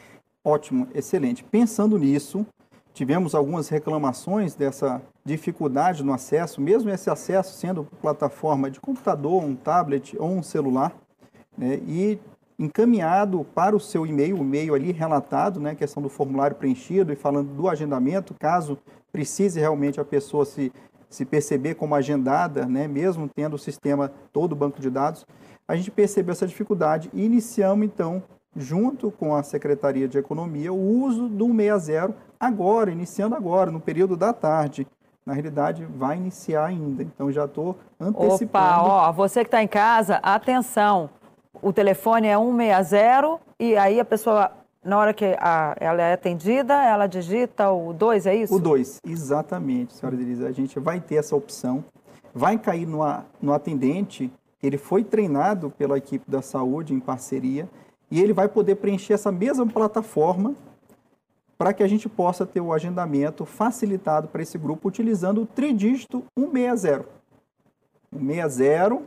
Ótimo, 0.43 0.87
excelente. 0.93 1.43
Pensando 1.43 1.97
nisso, 1.97 2.45
tivemos 2.93 3.33
algumas 3.33 3.69
reclamações 3.69 4.53
dessa 4.53 5.01
dificuldade 5.23 6.03
no 6.03 6.13
acesso, 6.13 6.61
mesmo 6.61 6.89
esse 6.89 7.09
acesso 7.09 7.53
sendo 7.53 7.85
plataforma 8.01 8.69
de 8.69 8.79
computador, 8.79 9.43
um 9.43 9.55
tablet 9.55 10.15
ou 10.19 10.29
um 10.29 10.43
celular, 10.43 10.93
né? 11.57 11.79
e 11.87 12.19
encaminhado 12.57 13.45
para 13.53 13.75
o 13.75 13.79
seu 13.79 14.05
e-mail, 14.05 14.37
o 14.37 14.41
e-mail 14.41 14.73
ali 14.73 14.91
relatado, 14.91 15.59
né, 15.59 15.75
questão 15.75 16.01
do 16.01 16.09
formulário 16.09 16.55
preenchido 16.55 17.11
e 17.11 17.15
falando 17.15 17.53
do 17.53 17.67
agendamento, 17.67 18.33
caso 18.39 18.77
precise 19.11 19.59
realmente 19.59 19.99
a 19.99 20.05
pessoa 20.05 20.45
se, 20.45 20.71
se 21.09 21.25
perceber 21.25 21.75
como 21.75 21.95
agendada, 21.95 22.65
né, 22.65 22.87
mesmo 22.87 23.29
tendo 23.33 23.55
o 23.55 23.59
sistema 23.59 24.11
todo 24.31 24.53
o 24.53 24.55
banco 24.55 24.79
de 24.79 24.89
dados, 24.89 25.25
a 25.67 25.75
gente 25.75 25.91
percebeu 25.91 26.31
essa 26.31 26.47
dificuldade 26.47 27.09
e 27.13 27.25
iniciamos 27.25 27.85
então, 27.85 28.23
junto 28.55 29.11
com 29.11 29.35
a 29.35 29.43
Secretaria 29.43 30.07
de 30.07 30.17
Economia, 30.17 30.71
o 30.71 31.03
uso 31.03 31.27
do 31.27 31.47
60 31.47 32.15
agora, 32.39 32.91
iniciando 32.91 33.35
agora, 33.35 33.71
no 33.71 33.79
período 33.79 34.15
da 34.15 34.31
tarde. 34.31 34.87
Na 35.25 35.33
realidade, 35.33 35.83
vai 35.83 36.17
iniciar 36.17 36.65
ainda, 36.65 37.01
então 37.01 37.31
já 37.31 37.45
estou 37.45 37.75
antecipando. 37.99 38.83
Opa, 38.83 39.07
ó, 39.07 39.11
você 39.11 39.39
que 39.39 39.47
está 39.47 39.63
em 39.63 39.67
casa, 39.67 40.17
atenção! 40.17 41.09
O 41.61 41.73
telefone 41.73 42.27
é 42.27 42.37
160 42.37 43.39
e 43.59 43.75
aí 43.77 43.99
a 43.99 44.05
pessoa, 44.05 44.51
na 44.83 44.97
hora 44.97 45.13
que 45.13 45.35
a, 45.39 45.75
ela 45.79 46.01
é 46.01 46.13
atendida, 46.13 46.73
ela 46.83 47.07
digita 47.07 47.69
o 47.71 47.93
2, 47.93 48.25
é 48.25 48.35
isso? 48.35 48.55
O 48.55 48.59
2, 48.59 49.01
exatamente, 49.05 49.93
senhora 49.93 50.15
Denise. 50.15 50.45
A 50.45 50.51
gente 50.51 50.79
vai 50.79 50.99
ter 50.99 51.15
essa 51.15 51.35
opção, 51.35 51.83
vai 52.33 52.57
cair 52.57 52.85
no, 52.85 52.99
no 53.41 53.53
atendente, 53.53 54.31
ele 54.61 54.77
foi 54.77 55.03
treinado 55.03 55.69
pela 55.69 55.97
equipe 55.97 56.29
da 56.29 56.41
saúde 56.41 56.93
em 56.93 56.99
parceria 56.99 57.69
e 58.09 58.21
ele 58.21 58.33
vai 58.33 58.47
poder 58.47 58.75
preencher 58.75 59.13
essa 59.13 59.31
mesma 59.31 59.65
plataforma 59.65 60.55
para 61.57 61.73
que 61.73 61.83
a 61.83 61.87
gente 61.87 62.09
possa 62.09 62.45
ter 62.45 62.59
o 62.59 62.73
agendamento 62.73 63.45
facilitado 63.45 64.27
para 64.27 64.41
esse 64.41 64.57
grupo 64.57 64.87
utilizando 64.87 65.41
o 65.41 65.45
tridígito 65.45 66.23
160. 66.37 67.05
160 68.11 69.01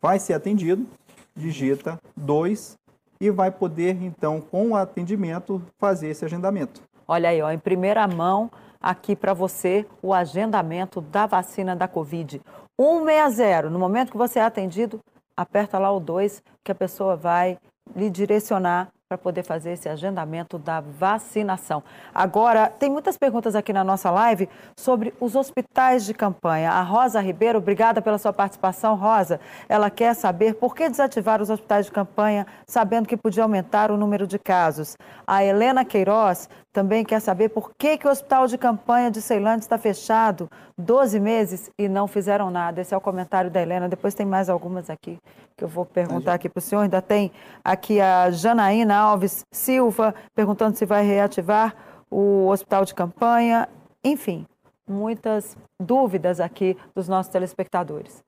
vai 0.00 0.18
ser 0.18 0.34
atendido 0.34 0.86
digita 1.34 1.98
2 2.16 2.76
e 3.20 3.30
vai 3.30 3.50
poder, 3.50 4.02
então, 4.02 4.40
com 4.40 4.70
o 4.70 4.76
atendimento, 4.76 5.62
fazer 5.78 6.08
esse 6.08 6.24
agendamento. 6.24 6.82
Olha 7.06 7.28
aí, 7.28 7.40
ó, 7.40 7.50
em 7.50 7.58
primeira 7.58 8.06
mão, 8.08 8.50
aqui 8.80 9.14
para 9.14 9.32
você, 9.32 9.86
o 10.02 10.12
agendamento 10.12 11.00
da 11.00 11.26
vacina 11.26 11.76
da 11.76 11.86
Covid. 11.86 12.40
160, 12.80 13.70
no 13.70 13.78
momento 13.78 14.10
que 14.10 14.16
você 14.16 14.38
é 14.38 14.42
atendido, 14.42 14.98
aperta 15.36 15.78
lá 15.78 15.92
o 15.92 16.00
2, 16.00 16.42
que 16.64 16.72
a 16.72 16.74
pessoa 16.74 17.14
vai 17.14 17.58
lhe 17.94 18.10
direcionar 18.10 18.88
para 19.12 19.18
poder 19.18 19.42
fazer 19.42 19.72
esse 19.72 19.90
agendamento 19.90 20.58
da 20.58 20.80
vacinação. 20.80 21.82
Agora, 22.14 22.68
tem 22.70 22.88
muitas 22.88 23.18
perguntas 23.18 23.54
aqui 23.54 23.70
na 23.70 23.84
nossa 23.84 24.10
live 24.10 24.48
sobre 24.74 25.12
os 25.20 25.36
hospitais 25.36 26.06
de 26.06 26.14
campanha. 26.14 26.70
A 26.70 26.80
Rosa 26.80 27.20
Ribeiro, 27.20 27.58
obrigada 27.58 28.00
pela 28.00 28.16
sua 28.16 28.32
participação, 28.32 28.94
Rosa. 28.96 29.38
Ela 29.68 29.90
quer 29.90 30.14
saber 30.14 30.54
por 30.54 30.74
que 30.74 30.88
desativar 30.88 31.42
os 31.42 31.50
hospitais 31.50 31.86
de 31.86 31.92
campanha, 31.92 32.46
sabendo 32.66 33.06
que 33.06 33.16
podia 33.16 33.42
aumentar 33.42 33.90
o 33.90 33.98
número 33.98 34.26
de 34.26 34.38
casos. 34.38 34.96
A 35.26 35.44
Helena 35.44 35.84
Queiroz 35.84 36.48
também 36.72 37.04
quer 37.04 37.20
saber 37.20 37.50
por 37.50 37.72
que, 37.76 37.98
que 37.98 38.08
o 38.08 38.10
hospital 38.10 38.46
de 38.46 38.56
campanha 38.56 39.10
de 39.10 39.20
Ceilândia 39.20 39.64
está 39.64 39.76
fechado 39.76 40.50
12 40.78 41.20
meses 41.20 41.70
e 41.78 41.86
não 41.86 42.08
fizeram 42.08 42.50
nada. 42.50 42.80
Esse 42.80 42.94
é 42.94 42.96
o 42.96 43.00
comentário 43.00 43.50
da 43.50 43.60
Helena. 43.60 43.90
Depois 43.90 44.14
tem 44.14 44.24
mais 44.24 44.48
algumas 44.48 44.88
aqui 44.88 45.18
que 45.54 45.64
eu 45.64 45.68
vou 45.68 45.84
perguntar 45.84 46.32
aqui 46.32 46.48
para 46.48 46.58
o 46.58 46.62
senhor. 46.62 46.82
Ainda 46.82 47.02
tem 47.02 47.30
aqui 47.62 48.00
a 48.00 48.30
Janaína 48.30 48.98
Alves 49.02 49.44
Silva 49.50 50.14
perguntando 50.34 50.76
se 50.76 50.86
vai 50.86 51.04
reativar 51.04 51.74
o 52.10 52.48
hospital 52.48 52.84
de 52.84 52.94
campanha. 52.94 53.68
Enfim, 54.04 54.46
muitas 54.88 55.56
dúvidas 55.80 56.40
aqui 56.40 56.76
dos 56.94 57.08
nossos 57.08 57.32
telespectadores. 57.32 58.22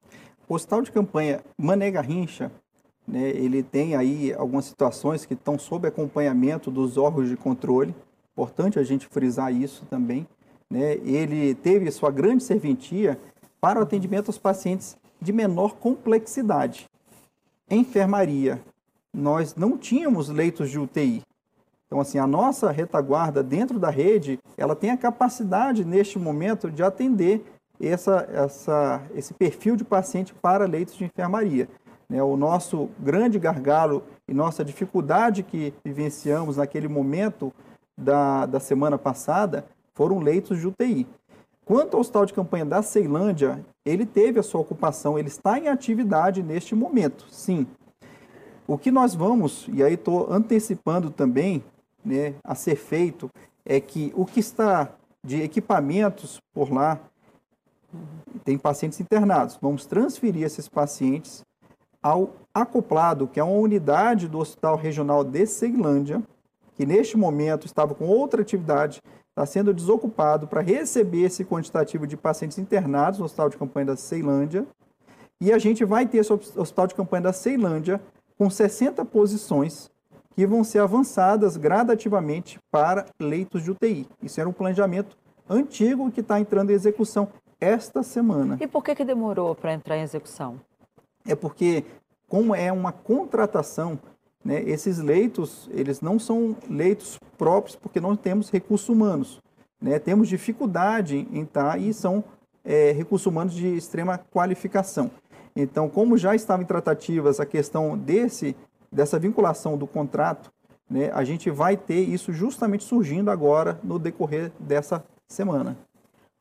O 0.48 0.54
hospital 0.54 0.82
de 0.82 0.92
campanha 0.92 1.40
Mané 1.56 1.90
Garrincha, 1.90 2.50
né, 3.06 3.30
ele 3.30 3.62
tem 3.62 3.94
aí 3.94 4.32
algumas 4.34 4.64
situações 4.64 5.24
que 5.24 5.34
estão 5.34 5.58
sob 5.58 5.86
acompanhamento 5.86 6.70
dos 6.70 6.96
órgãos 6.96 7.28
de 7.28 7.36
controle 7.36 7.94
Importante 8.34 8.80
a 8.80 8.82
gente 8.82 9.06
frisar 9.06 9.54
isso 9.54 9.86
também. 9.86 10.26
Né? 10.68 10.94
Ele 11.04 11.54
teve 11.54 11.90
sua 11.92 12.10
grande 12.10 12.42
serventia 12.42 13.18
para 13.60 13.78
o 13.78 13.82
atendimento 13.84 14.26
aos 14.26 14.38
pacientes 14.38 14.96
de 15.20 15.32
menor 15.32 15.76
complexidade. 15.76 16.86
Enfermaria, 17.70 18.60
nós 19.14 19.54
não 19.54 19.78
tínhamos 19.78 20.28
leitos 20.28 20.68
de 20.68 20.78
UTI. 20.78 21.22
Então, 21.86 22.00
assim, 22.00 22.18
a 22.18 22.26
nossa 22.26 22.70
retaguarda 22.72 23.42
dentro 23.42 23.78
da 23.78 23.88
rede, 23.88 24.38
ela 24.56 24.74
tem 24.74 24.90
a 24.90 24.96
capacidade, 24.96 25.84
neste 25.84 26.18
momento, 26.18 26.70
de 26.70 26.82
atender 26.82 27.44
essa, 27.80 28.28
essa, 28.32 29.02
esse 29.14 29.32
perfil 29.32 29.76
de 29.76 29.84
paciente 29.84 30.34
para 30.34 30.66
leitos 30.66 30.96
de 30.96 31.04
enfermaria. 31.04 31.68
Né? 32.08 32.22
O 32.22 32.36
nosso 32.36 32.90
grande 32.98 33.38
gargalo 33.38 34.02
e 34.26 34.34
nossa 34.34 34.64
dificuldade 34.64 35.42
que 35.42 35.72
vivenciamos 35.84 36.56
naquele 36.56 36.88
momento 36.88 37.52
da, 37.96 38.46
da 38.46 38.58
semana 38.58 38.98
passada 38.98 39.64
foram 39.94 40.18
leitos 40.18 40.58
de 40.58 40.66
UTI. 40.66 41.06
Quanto 41.64 41.94
ao 41.94 42.00
hospital 42.00 42.26
de 42.26 42.34
campanha 42.34 42.64
da 42.64 42.82
Ceilândia, 42.82 43.64
ele 43.86 44.04
teve 44.04 44.38
a 44.38 44.42
sua 44.42 44.60
ocupação, 44.60 45.18
ele 45.18 45.28
está 45.28 45.58
em 45.58 45.68
atividade 45.68 46.42
neste 46.42 46.74
momento, 46.74 47.26
sim. 47.30 47.66
O 48.66 48.78
que 48.78 48.90
nós 48.90 49.14
vamos, 49.14 49.66
e 49.72 49.82
aí 49.82 49.94
estou 49.94 50.32
antecipando 50.32 51.10
também 51.10 51.62
né, 52.04 52.34
a 52.42 52.54
ser 52.54 52.76
feito, 52.76 53.30
é 53.64 53.78
que 53.78 54.12
o 54.16 54.24
que 54.24 54.40
está 54.40 54.90
de 55.22 55.42
equipamentos 55.42 56.40
por 56.52 56.72
lá, 56.72 56.98
tem 58.44 58.58
pacientes 58.58 59.00
internados, 59.00 59.58
vamos 59.60 59.86
transferir 59.86 60.42
esses 60.42 60.68
pacientes 60.68 61.44
ao 62.02 62.34
acoplado, 62.52 63.26
que 63.26 63.40
é 63.40 63.44
uma 63.44 63.56
unidade 63.56 64.28
do 64.28 64.38
Hospital 64.38 64.76
Regional 64.76 65.24
de 65.24 65.46
Ceilândia, 65.46 66.22
que 66.76 66.84
neste 66.84 67.16
momento 67.16 67.66
estava 67.66 67.94
com 67.94 68.06
outra 68.06 68.42
atividade, 68.42 69.00
está 69.30 69.46
sendo 69.46 69.72
desocupado 69.72 70.46
para 70.46 70.60
receber 70.60 71.22
esse 71.22 71.44
quantitativo 71.44 72.06
de 72.06 72.16
pacientes 72.16 72.58
internados 72.58 73.18
no 73.18 73.24
Hospital 73.24 73.48
de 73.48 73.56
Campanha 73.56 73.86
da 73.86 73.96
Ceilândia. 73.96 74.66
E 75.40 75.52
a 75.52 75.58
gente 75.58 75.84
vai 75.84 76.06
ter 76.06 76.18
esse 76.18 76.32
Hospital 76.32 76.86
de 76.86 76.94
Campanha 76.94 77.22
da 77.22 77.32
Ceilândia 77.32 78.00
com 78.38 78.50
60 78.50 79.04
posições 79.04 79.90
que 80.34 80.46
vão 80.46 80.64
ser 80.64 80.80
avançadas 80.80 81.56
gradativamente 81.56 82.58
para 82.70 83.06
leitos 83.20 83.62
de 83.62 83.70
UTI. 83.70 84.08
Isso 84.22 84.40
era 84.40 84.48
um 84.48 84.52
planejamento 84.52 85.16
antigo 85.48 86.10
que 86.10 86.20
está 86.20 86.40
entrando 86.40 86.70
em 86.70 86.74
execução 86.74 87.28
esta 87.60 88.02
semana. 88.02 88.58
E 88.60 88.66
por 88.66 88.82
que, 88.82 88.94
que 88.94 89.04
demorou 89.04 89.54
para 89.54 89.72
entrar 89.72 89.96
em 89.96 90.02
execução? 90.02 90.60
É 91.26 91.34
porque, 91.34 91.84
como 92.28 92.54
é 92.54 92.72
uma 92.72 92.92
contratação 92.92 93.98
né? 94.44 94.62
Esses 94.62 94.98
leitos, 94.98 95.68
eles 95.72 96.00
não 96.00 96.18
são 96.18 96.54
leitos 96.68 97.18
próprios 97.38 97.74
porque 97.74 98.00
não 98.00 98.14
temos 98.14 98.50
recursos 98.50 98.88
humanos. 98.88 99.40
Né? 99.80 99.98
Temos 99.98 100.28
dificuldade 100.28 101.26
em 101.32 101.42
estar 101.42 101.80
e 101.80 101.94
são 101.94 102.22
é, 102.62 102.92
recursos 102.92 103.26
humanos 103.26 103.54
de 103.54 103.66
extrema 103.74 104.18
qualificação. 104.18 105.10
Então, 105.56 105.88
como 105.88 106.18
já 106.18 106.34
estava 106.34 106.62
em 106.62 106.66
tratativas 106.66 107.38
a 107.38 107.46
questão 107.46 107.96
desse, 107.96 108.56
dessa 108.90 109.18
vinculação 109.18 109.78
do 109.78 109.86
contrato, 109.86 110.50
né, 110.90 111.10
a 111.12 111.24
gente 111.24 111.50
vai 111.50 111.76
ter 111.76 112.00
isso 112.00 112.32
justamente 112.32 112.84
surgindo 112.84 113.30
agora 113.30 113.78
no 113.82 113.98
decorrer 113.98 114.50
dessa 114.58 115.04
semana. 115.28 115.76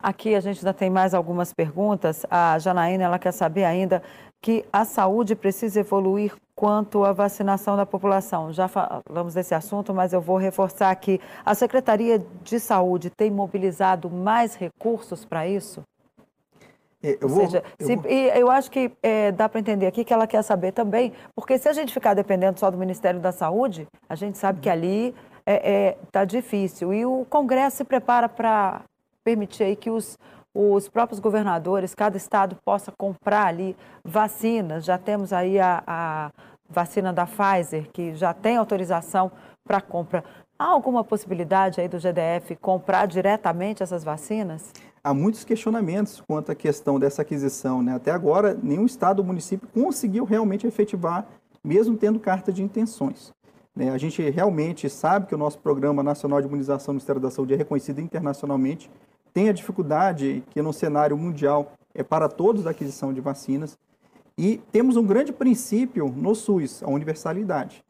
Aqui 0.03 0.35
a 0.35 0.41
gente 0.41 0.59
ainda 0.59 0.73
tem 0.73 0.89
mais 0.89 1.13
algumas 1.13 1.53
perguntas. 1.53 2.25
A 2.29 2.59
Janaína 2.59 3.05
ela 3.05 3.17
quer 3.17 3.31
saber 3.31 3.63
ainda 3.63 4.03
que 4.41 4.65
a 4.73 4.83
saúde 4.83 5.33
precisa 5.33 5.79
evoluir 5.79 6.35
quanto 6.53 7.05
à 7.05 7.13
vacinação 7.13 7.77
da 7.77 7.85
população. 7.85 8.51
Já 8.51 8.67
falamos 8.67 9.33
desse 9.33 9.55
assunto, 9.55 9.93
mas 9.93 10.11
eu 10.11 10.19
vou 10.19 10.35
reforçar 10.35 10.91
aqui. 10.91 11.21
A 11.45 11.55
Secretaria 11.55 12.19
de 12.43 12.59
Saúde 12.59 13.09
tem 13.09 13.31
mobilizado 13.31 14.09
mais 14.09 14.55
recursos 14.55 15.23
para 15.23 15.47
isso? 15.47 15.81
É, 17.03 17.17
eu 17.19 17.27
Ou 17.27 17.29
vou, 17.29 17.45
seja, 17.45 17.63
eu, 17.77 17.85
se, 17.85 17.95
vou... 17.97 18.09
eu 18.09 18.49
acho 18.49 18.71
que 18.71 18.91
é, 19.03 19.31
dá 19.31 19.49
para 19.49 19.59
entender 19.59 19.85
aqui 19.85 20.05
que 20.05 20.13
ela 20.13 20.25
quer 20.25 20.41
saber 20.41 20.71
também, 20.71 21.11
porque 21.35 21.57
se 21.57 21.67
a 21.67 21.73
gente 21.73 21.93
ficar 21.93 22.13
dependendo 22.13 22.59
só 22.59 22.71
do 22.71 22.77
Ministério 22.77 23.19
da 23.19 23.33
Saúde, 23.33 23.87
a 24.07 24.15
gente 24.15 24.37
sabe 24.37 24.61
que 24.61 24.69
ali 24.69 25.13
está 25.45 26.21
é, 26.21 26.23
é, 26.23 26.25
difícil. 26.25 26.93
E 26.93 27.05
o 27.05 27.25
Congresso 27.29 27.77
se 27.77 27.83
prepara 27.83 28.29
para 28.29 28.81
permitir 29.23 29.63
aí 29.63 29.75
que 29.75 29.89
os, 29.89 30.17
os 30.53 30.87
próprios 30.87 31.19
governadores, 31.19 31.93
cada 31.93 32.15
estado 32.15 32.55
possa 32.63 32.91
comprar 32.91 33.47
ali 33.47 33.75
vacinas. 34.03 34.85
Já 34.85 34.97
temos 34.97 35.33
aí 35.33 35.59
a, 35.59 35.83
a 35.85 36.31
vacina 36.69 37.11
da 37.11 37.25
Pfizer, 37.25 37.89
que 37.91 38.15
já 38.15 38.33
tem 38.33 38.55
autorização 38.55 39.31
para 39.65 39.81
compra. 39.81 40.23
Há 40.57 40.65
alguma 40.65 41.03
possibilidade 41.03 41.81
aí 41.81 41.87
do 41.87 41.99
GDF 41.99 42.55
comprar 42.55 43.07
diretamente 43.07 43.83
essas 43.83 44.03
vacinas? 44.03 44.71
Há 45.03 45.13
muitos 45.13 45.43
questionamentos 45.43 46.21
quanto 46.25 46.51
à 46.51 46.55
questão 46.55 46.97
dessa 46.99 47.21
aquisição. 47.21 47.83
Né? 47.83 47.93
Até 47.93 48.11
agora, 48.11 48.57
nenhum 48.61 48.85
estado 48.85 49.19
ou 49.19 49.25
município 49.25 49.67
conseguiu 49.73 50.23
realmente 50.23 50.65
efetivar, 50.65 51.27
mesmo 51.63 51.97
tendo 51.97 52.19
carta 52.19 52.53
de 52.53 52.63
intenções. 52.63 53.33
Né? 53.75 53.89
A 53.89 53.97
gente 53.97 54.21
realmente 54.29 54.89
sabe 54.89 55.27
que 55.27 55.35
o 55.35 55.37
nosso 55.37 55.59
Programa 55.59 56.01
Nacional 56.01 56.39
de 56.39 56.47
Imunização 56.47 56.93
do 56.93 56.95
Ministério 56.95 57.21
da 57.21 57.29
Saúde 57.29 57.53
é 57.53 57.57
reconhecido 57.57 57.99
internacionalmente 57.99 58.89
tem 59.33 59.49
a 59.49 59.53
dificuldade 59.53 60.43
que 60.51 60.61
no 60.61 60.71
cenário 60.71 61.17
mundial 61.17 61.73
é 61.93 62.03
para 62.03 62.29
todos 62.29 62.67
a 62.67 62.69
aquisição 62.69 63.11
de 63.11 63.19
vacinas. 63.19 63.77
E 64.37 64.61
temos 64.71 64.95
um 64.95 65.05
grande 65.05 65.33
princípio 65.33 66.07
no 66.15 66.35
SUS, 66.35 66.83
a 66.83 66.89
universalidade. 66.89 67.83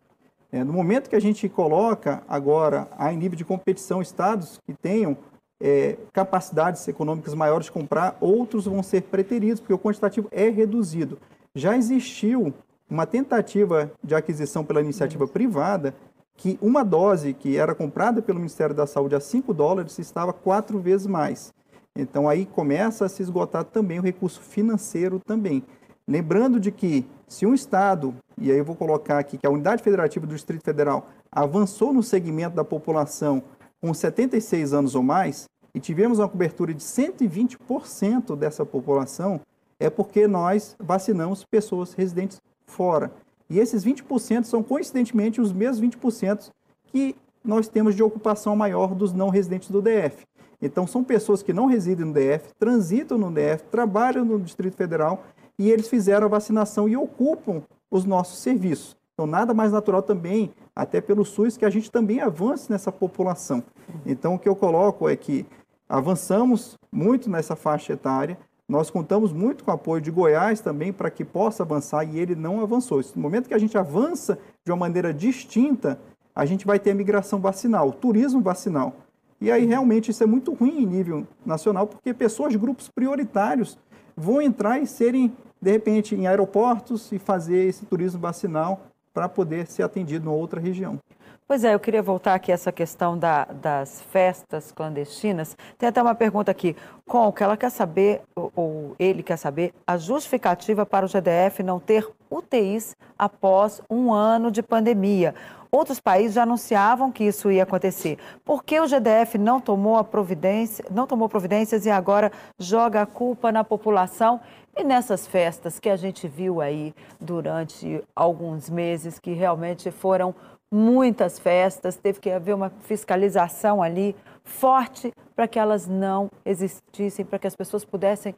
É, 0.52 0.64
no 0.64 0.72
momento 0.72 1.10
que 1.10 1.16
a 1.16 1.22
gente 1.22 1.50
coloca 1.50 2.24
agora, 2.28 2.88
a 2.98 3.12
nível 3.12 3.38
de 3.38 3.44
competição, 3.44 4.02
estados 4.02 4.60
que 4.66 4.74
tenham 4.74 5.18
é, 5.64 5.98
capacidades 6.12 6.86
econômicas 6.90 7.34
maiores 7.34 7.68
de 7.68 7.72
comprar, 7.72 8.18
outros 8.20 8.66
vão 8.66 8.84
ser 8.84 9.04
preteridos, 9.04 9.62
porque 9.62 9.74
o 9.74 9.80
quantitativo 9.80 10.28
é 10.30 10.50
reduzido. 10.50 11.18
Já 11.56 11.78
existiu 11.78 12.54
uma 12.90 13.06
tentativa 13.06 13.90
de 14.04 14.14
aquisição 14.14 14.66
pela 14.66 14.82
iniciativa 14.82 15.26
privada 15.26 15.96
que 16.36 16.60
uma 16.62 16.84
dose 16.84 17.34
que 17.34 17.56
era 17.56 17.74
comprada 17.74 18.22
pelo 18.22 18.40
Ministério 18.40 18.76
da 18.76 18.86
Saúde 18.86 19.16
a 19.16 19.22
5 19.22 19.54
dólares 19.54 19.98
estava 20.00 20.34
quatro 20.34 20.80
vezes 20.80 21.08
mais. 21.08 21.54
Então 21.96 22.28
aí 22.28 22.46
começa 22.46 23.06
a 23.06 23.10
se 23.10 23.22
esgotar 23.22 23.64
também 23.64 24.00
o 24.00 24.04
recurso 24.04 24.42
financeiro 24.42 25.22
também. 25.26 25.64
Lembrando 26.06 26.60
de 26.60 26.72
que 26.72 27.06
se 27.26 27.46
um 27.46 27.54
estado, 27.54 28.14
e 28.38 28.52
aí 28.52 28.58
eu 28.58 28.66
vou 28.66 28.76
colocar 28.76 29.18
aqui 29.18 29.38
que 29.38 29.48
a 29.48 29.50
unidade 29.50 29.82
federativa 29.82 30.28
do 30.28 30.34
Distrito 30.34 30.66
Federal 30.66 31.08
avançou 31.32 31.94
no 31.94 32.04
segmento 32.04 32.56
da 32.56 32.66
população 32.66 33.44
com 33.80 33.94
76 33.94 34.74
anos 34.74 34.96
ou 34.96 35.04
mais 35.04 35.48
e 35.74 35.80
tivemos 35.80 36.20
uma 36.20 36.30
cobertura 36.30 36.74
de 36.74 36.84
120% 36.84 38.36
dessa 38.36 38.66
população, 38.66 39.42
é 39.80 39.90
porque 39.90 40.28
nós 40.28 40.76
vacinamos 40.80 41.44
pessoas 41.44 41.94
residentes 41.94 42.42
fora. 42.66 43.12
E 43.50 43.60
esses 43.60 43.84
20% 43.84 44.46
são 44.46 44.64
coincidentemente 44.64 45.42
os 45.42 45.52
mesmos 45.52 45.96
20% 45.96 46.52
que 46.86 47.16
nós 47.44 47.68
temos 47.68 47.96
de 47.96 48.04
ocupação 48.04 48.56
maior 48.56 48.96
dos 48.96 49.12
não 49.12 49.30
residentes 49.30 49.70
do 49.70 49.82
DF. 49.82 50.26
Então, 50.62 50.88
são 50.88 51.04
pessoas 51.04 51.44
que 51.44 51.52
não 51.52 51.66
residem 51.66 52.06
no 52.06 52.14
DF, 52.14 52.54
transitam 52.58 53.18
no 53.18 53.30
DF, 53.30 53.66
trabalham 53.70 54.24
no 54.24 54.40
Distrito 54.40 54.78
Federal 54.78 55.24
e 55.60 55.70
eles 55.70 55.90
fizeram 55.90 56.26
a 56.26 56.30
vacinação 56.30 56.88
e 56.88 56.96
ocupam 56.96 57.62
os 57.92 58.06
nossos 58.06 58.40
serviços. 58.40 58.96
Então, 59.14 59.28
nada 59.28 59.54
mais 59.54 59.72
natural 59.72 60.02
também, 60.02 60.52
até 60.76 61.02
pelo 61.02 61.26
SUS, 61.26 61.58
que 61.58 61.66
a 61.66 61.70
gente 61.70 61.92
também 61.92 62.22
avance 62.22 62.72
nessa 62.72 62.92
população. 62.92 63.62
Então, 64.06 64.36
o 64.36 64.40
que 64.40 64.50
eu 64.50 64.56
coloco 64.56 65.08
é 65.08 65.16
que 65.16 65.46
avançamos 65.88 66.76
muito 66.92 67.30
nessa 67.30 67.56
faixa 67.56 67.94
etária, 67.94 68.38
nós 68.68 68.90
contamos 68.90 69.34
muito 69.34 69.64
com 69.64 69.72
o 69.72 69.74
apoio 69.74 70.02
de 70.02 70.10
Goiás 70.10 70.62
também 70.62 70.94
para 70.94 71.12
que 71.12 71.26
possa 71.26 71.64
avançar 71.64 72.04
e 72.06 72.18
ele 72.18 72.34
não 72.34 72.62
avançou. 72.62 73.02
No 73.16 73.22
momento 73.22 73.48
que 73.48 73.54
a 73.54 73.60
gente 73.60 73.78
avança 73.78 74.40
de 74.66 74.72
uma 74.72 74.78
maneira 74.78 75.14
distinta, 75.14 76.00
a 76.34 76.46
gente 76.46 76.66
vai 76.66 76.80
ter 76.80 76.92
a 76.92 76.96
migração 76.96 77.40
vacinal, 77.40 77.90
o 77.90 77.94
turismo 77.94 78.42
vacinal. 78.42 78.96
E 79.40 79.52
aí 79.52 79.66
realmente 79.66 80.10
isso 80.10 80.24
é 80.24 80.26
muito 80.26 80.54
ruim 80.54 80.84
em 80.84 80.86
nível 80.86 81.28
nacional, 81.46 81.86
porque 81.86 82.14
pessoas 82.14 82.54
de 82.54 82.58
grupos 82.58 82.90
prioritários 82.90 83.78
vão 84.16 84.42
entrar 84.42 84.80
e 84.80 84.88
serem, 84.88 85.36
de 85.62 85.72
repente, 85.72 86.16
em 86.16 86.28
aeroportos 86.28 87.12
e 87.12 87.20
fazer 87.20 87.68
esse 87.68 87.86
turismo 87.86 88.22
vacinal 88.22 88.88
para 89.14 89.28
poder 89.28 89.68
ser 89.68 89.84
atendido 89.84 90.30
em 90.30 90.34
outra 90.34 90.60
região. 90.60 90.98
Pois 91.46 91.66
é, 91.66 91.74
eu 91.74 91.80
queria 91.80 92.02
voltar 92.02 92.36
aqui 92.36 92.52
a 92.52 92.56
essa 92.56 92.72
questão 92.72 93.18
da, 93.18 93.44
das 93.46 94.02
festas 94.02 94.72
clandestinas. 94.72 95.58
Tem 95.78 95.90
até 95.90 96.02
uma 96.02 96.16
pergunta 96.16 96.50
aqui. 96.50 96.74
Com 97.06 97.32
que 97.34 97.44
ela 97.44 97.58
quer 97.58 97.70
saber, 97.70 98.22
ou, 98.34 98.52
ou 98.56 98.96
ele 98.98 99.22
quer 99.22 99.36
saber, 99.36 99.74
a 99.86 99.98
justificativa 99.98 100.86
para 100.86 101.06
o 101.06 101.10
GDF 101.10 101.62
não 101.62 101.82
ter 101.82 102.10
UTIs 102.32 102.96
após 103.20 103.82
um 103.90 104.14
ano 104.14 104.50
de 104.50 104.64
pandemia. 104.64 105.36
Outros 105.70 106.00
países 106.00 106.36
já 106.36 106.44
anunciavam 106.44 107.12
que 107.12 107.26
isso 107.26 107.52
ia 107.52 107.64
acontecer. 107.64 108.18
Por 108.46 108.64
que 108.64 108.80
o 108.80 108.88
GDF 108.88 109.38
não 109.38 109.60
tomou 109.60 109.98
a 109.98 110.04
providência, 110.04 110.86
não 110.90 111.06
tomou 111.06 111.28
providências 111.28 111.86
e 111.86 111.90
agora 111.90 112.32
joga 112.58 113.02
a 113.02 113.06
culpa 113.06 113.52
na 113.52 113.64
população 113.64 114.40
e 114.78 114.84
nessas 114.84 115.28
festas 115.28 115.80
que 115.80 115.90
a 115.90 115.96
gente 115.96 116.28
viu 116.28 116.62
aí 116.62 116.94
durante 117.20 118.04
alguns 118.16 118.70
meses 118.70 119.20
que 119.20 119.34
realmente 119.34 119.92
foram 119.92 120.34
muitas 120.74 121.38
festas, 121.38 121.96
teve 121.96 122.20
que 122.20 122.32
haver 122.32 122.56
uma 122.56 122.72
fiscalização 122.82 123.84
ali 123.84 124.16
forte 124.44 125.14
para 125.36 125.48
que 125.48 125.60
elas 125.60 125.88
não 125.88 126.32
existissem, 126.44 127.24
para 127.24 127.38
que 127.38 127.46
as 127.46 127.56
pessoas 127.56 127.86
pudessem 127.86 128.36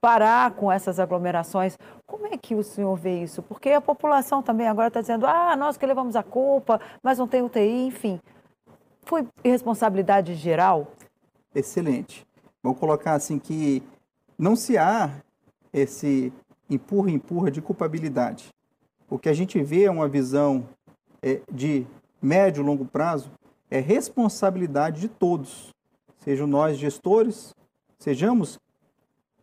parar 0.00 0.52
com 0.52 0.70
essas 0.70 1.00
aglomerações. 1.00 1.76
Como 2.06 2.28
é 2.28 2.36
que 2.36 2.54
o 2.54 2.62
senhor 2.62 2.94
vê 2.96 3.22
isso? 3.22 3.42
Porque 3.42 3.70
a 3.70 3.80
população 3.80 4.40
também 4.42 4.68
agora 4.68 4.88
está 4.88 5.00
dizendo, 5.00 5.26
ah, 5.26 5.56
nós 5.56 5.76
que 5.76 5.84
levamos 5.84 6.14
a 6.14 6.22
culpa, 6.22 6.80
mas 7.02 7.18
não 7.18 7.26
tem 7.26 7.42
UTI, 7.42 7.86
enfim. 7.86 8.20
Foi 9.02 9.26
irresponsabilidade 9.42 10.34
geral? 10.34 10.92
Excelente. 11.52 12.24
Vou 12.62 12.74
colocar 12.74 13.14
assim 13.14 13.40
que 13.40 13.82
não 14.38 14.54
se 14.54 14.78
há 14.78 15.10
esse 15.72 16.32
empurra-empurra 16.70 17.50
de 17.50 17.60
culpabilidade. 17.60 18.50
O 19.10 19.18
que 19.18 19.28
a 19.28 19.32
gente 19.32 19.60
vê 19.62 19.84
é 19.84 19.90
uma 19.90 20.08
visão 20.08 20.68
de 21.52 21.86
médio 22.22 22.62
e 22.62 22.66
longo 22.66 22.84
prazo 22.84 23.30
é 23.70 23.80
responsabilidade 23.80 25.00
de 25.00 25.08
todos, 25.08 25.74
sejam 26.18 26.46
nós 26.46 26.78
gestores, 26.78 27.54
sejamos 27.98 28.58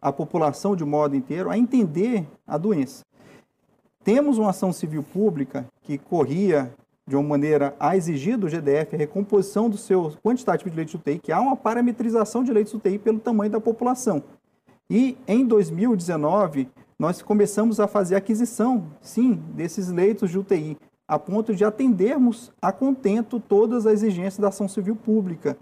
a 0.02 0.12
população 0.12 0.76
de 0.76 0.84
modo 0.84 1.16
inteiro, 1.16 1.50
a 1.50 1.58
entender 1.58 2.26
a 2.46 2.58
doença. 2.58 3.04
Temos 4.04 4.38
uma 4.38 4.50
ação 4.50 4.74
civil 4.74 5.02
pública 5.02 5.66
que 5.82 5.98
corria 5.98 6.74
de 7.08 7.16
uma 7.16 7.24
maneira 7.24 7.76
a 7.80 7.96
exigir 7.96 8.38
do 8.38 8.50
GDF 8.50 8.96
a 8.96 8.98
recomposição 8.98 9.70
do 9.70 9.78
seu 9.78 10.12
quantitativo 10.24 10.70
de 10.70 10.76
leitos 10.76 10.94
UTI, 10.94 11.20
que 11.20 11.32
há 11.32 11.40
uma 11.40 11.56
parametrização 11.56 12.44
de 12.44 12.52
leitos 12.52 12.74
UTI 12.74 12.98
pelo 12.98 13.20
tamanho 13.20 13.52
da 13.52 13.60
população. 13.60 14.24
E 14.90 15.18
em 15.28 15.46
2019, 15.46 16.70
nós 17.00 17.22
começamos 17.22 17.80
a 17.80 17.88
fazer 17.88 18.16
aquisição, 18.16 18.88
sim, 19.02 19.34
desses 19.54 19.90
leitos 19.90 20.30
de 20.30 20.40
UTI, 20.40 20.78
a 21.08 21.20
ponto 21.20 21.54
de 21.54 21.66
atendermos 21.66 22.52
a 22.62 22.72
contento 22.72 23.40
todas 23.40 23.86
as 23.86 23.94
exigências 23.94 24.38
da 24.38 24.48
ação 24.48 24.68
civil 24.68 24.96
pública. 24.96 25.58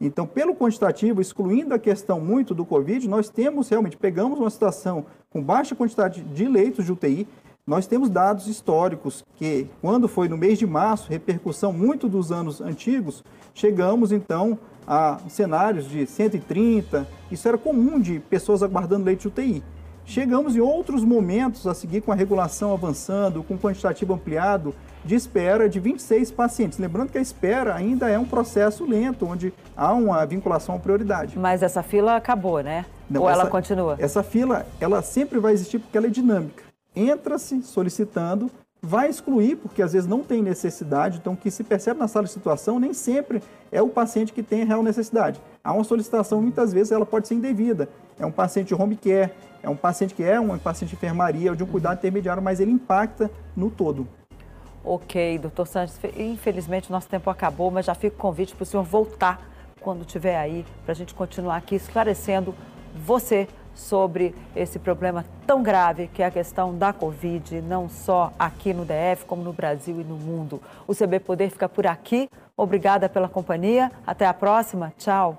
Então, 0.00 0.26
pelo 0.26 0.54
quantitativo, 0.54 1.20
excluindo 1.20 1.74
a 1.74 1.78
questão 1.78 2.20
muito 2.20 2.54
do 2.54 2.64
Covid, 2.64 3.08
nós 3.08 3.28
temos 3.28 3.68
realmente, 3.68 3.96
pegamos 3.96 4.38
uma 4.38 4.50
situação 4.50 5.06
com 5.30 5.42
baixa 5.42 5.74
quantidade 5.74 6.22
de 6.22 6.46
leitos 6.46 6.84
de 6.84 6.92
UTI, 6.92 7.26
nós 7.66 7.86
temos 7.86 8.08
dados 8.08 8.46
históricos 8.46 9.24
que, 9.36 9.66
quando 9.80 10.06
foi 10.06 10.28
no 10.28 10.36
mês 10.36 10.58
de 10.58 10.66
março, 10.66 11.10
repercussão 11.10 11.72
muito 11.72 12.08
dos 12.08 12.30
anos 12.30 12.60
antigos, 12.60 13.24
chegamos 13.54 14.12
então 14.12 14.58
a 14.86 15.18
cenários 15.28 15.88
de 15.88 16.06
130, 16.06 17.08
isso 17.30 17.48
era 17.48 17.58
comum 17.58 17.98
de 17.98 18.20
pessoas 18.20 18.62
aguardando 18.62 19.06
leite 19.06 19.22
de 19.22 19.28
UTI. 19.28 19.62
Chegamos 20.06 20.54
em 20.54 20.60
outros 20.60 21.04
momentos 21.04 21.66
a 21.66 21.74
seguir 21.74 22.00
com 22.00 22.12
a 22.12 22.14
regulação 22.14 22.72
avançando, 22.72 23.42
com 23.42 23.58
quantitativo 23.58 24.14
ampliado, 24.14 24.72
de 25.04 25.16
espera 25.16 25.68
de 25.68 25.80
26 25.80 26.30
pacientes. 26.30 26.78
Lembrando 26.78 27.10
que 27.10 27.18
a 27.18 27.20
espera 27.20 27.74
ainda 27.74 28.08
é 28.08 28.16
um 28.16 28.24
processo 28.24 28.84
lento, 28.84 29.26
onde 29.26 29.52
há 29.76 29.92
uma 29.92 30.24
vinculação 30.24 30.76
à 30.76 30.78
prioridade. 30.78 31.36
Mas 31.36 31.60
essa 31.60 31.82
fila 31.82 32.14
acabou, 32.14 32.60
né? 32.60 32.86
Não, 33.10 33.22
Ou 33.22 33.28
essa, 33.28 33.40
ela 33.40 33.50
continua? 33.50 33.96
Essa 33.98 34.22
fila, 34.22 34.64
ela 34.80 35.02
sempre 35.02 35.40
vai 35.40 35.52
existir 35.52 35.80
porque 35.80 35.98
ela 35.98 36.06
é 36.06 36.10
dinâmica. 36.10 36.62
Entra-se 36.94 37.62
solicitando, 37.62 38.48
vai 38.80 39.10
excluir, 39.10 39.56
porque 39.56 39.82
às 39.82 39.92
vezes 39.92 40.08
não 40.08 40.22
tem 40.22 40.40
necessidade, 40.40 41.18
então 41.18 41.32
o 41.32 41.36
que 41.36 41.50
se 41.50 41.64
percebe 41.64 41.98
na 41.98 42.06
sala 42.06 42.26
de 42.26 42.32
situação 42.32 42.78
nem 42.78 42.94
sempre 42.94 43.42
é 43.70 43.82
o 43.82 43.88
paciente 43.88 44.32
que 44.32 44.42
tem 44.42 44.64
real 44.64 44.82
necessidade. 44.82 45.40
Há 45.62 45.72
uma 45.72 45.84
solicitação, 45.84 46.40
muitas 46.40 46.72
vezes, 46.72 46.92
ela 46.92 47.06
pode 47.06 47.28
ser 47.28 47.34
indevida. 47.34 47.88
É 48.18 48.24
um 48.24 48.32
paciente 48.32 48.68
de 48.68 48.74
home 48.74 48.96
care, 48.96 49.32
é 49.62 49.68
um 49.68 49.76
paciente 49.76 50.14
que 50.14 50.22
é 50.22 50.38
um 50.40 50.58
paciente 50.58 50.90
de 50.90 50.96
enfermaria 50.96 51.50
ou 51.50 51.56
de 51.56 51.64
um 51.64 51.66
cuidado 51.66 51.98
intermediário, 51.98 52.42
mas 52.42 52.60
ele 52.60 52.70
impacta 52.70 53.30
no 53.56 53.70
todo. 53.70 54.06
Ok, 54.84 55.38
doutor 55.38 55.66
Santos, 55.66 55.98
infelizmente 56.16 56.88
o 56.88 56.92
nosso 56.92 57.08
tempo 57.08 57.28
acabou, 57.28 57.70
mas 57.72 57.86
já 57.86 57.94
fica 57.94 58.14
o 58.14 58.18
convite 58.18 58.54
para 58.54 58.62
o 58.62 58.66
senhor 58.66 58.84
voltar 58.84 59.40
quando 59.80 60.02
estiver 60.02 60.36
aí, 60.36 60.64
para 60.84 60.92
a 60.92 60.94
gente 60.94 61.12
continuar 61.14 61.56
aqui 61.56 61.74
esclarecendo 61.74 62.54
você 62.94 63.48
sobre 63.74 64.34
esse 64.54 64.78
problema 64.78 65.24
tão 65.46 65.62
grave 65.62 66.08
que 66.08 66.22
é 66.22 66.26
a 66.26 66.30
questão 66.30 66.76
da 66.76 66.92
Covid, 66.92 67.60
não 67.60 67.88
só 67.88 68.32
aqui 68.38 68.72
no 68.72 68.84
DF, 68.84 69.26
como 69.26 69.42
no 69.42 69.52
Brasil 69.52 70.00
e 70.00 70.04
no 70.04 70.16
mundo. 70.16 70.62
O 70.86 70.94
CB 70.94 71.20
Poder 71.20 71.50
fica 71.50 71.68
por 71.68 71.86
aqui. 71.86 72.28
Obrigada 72.56 73.08
pela 73.08 73.28
companhia. 73.28 73.92
Até 74.06 74.26
a 74.26 74.32
próxima. 74.32 74.92
Tchau. 74.96 75.38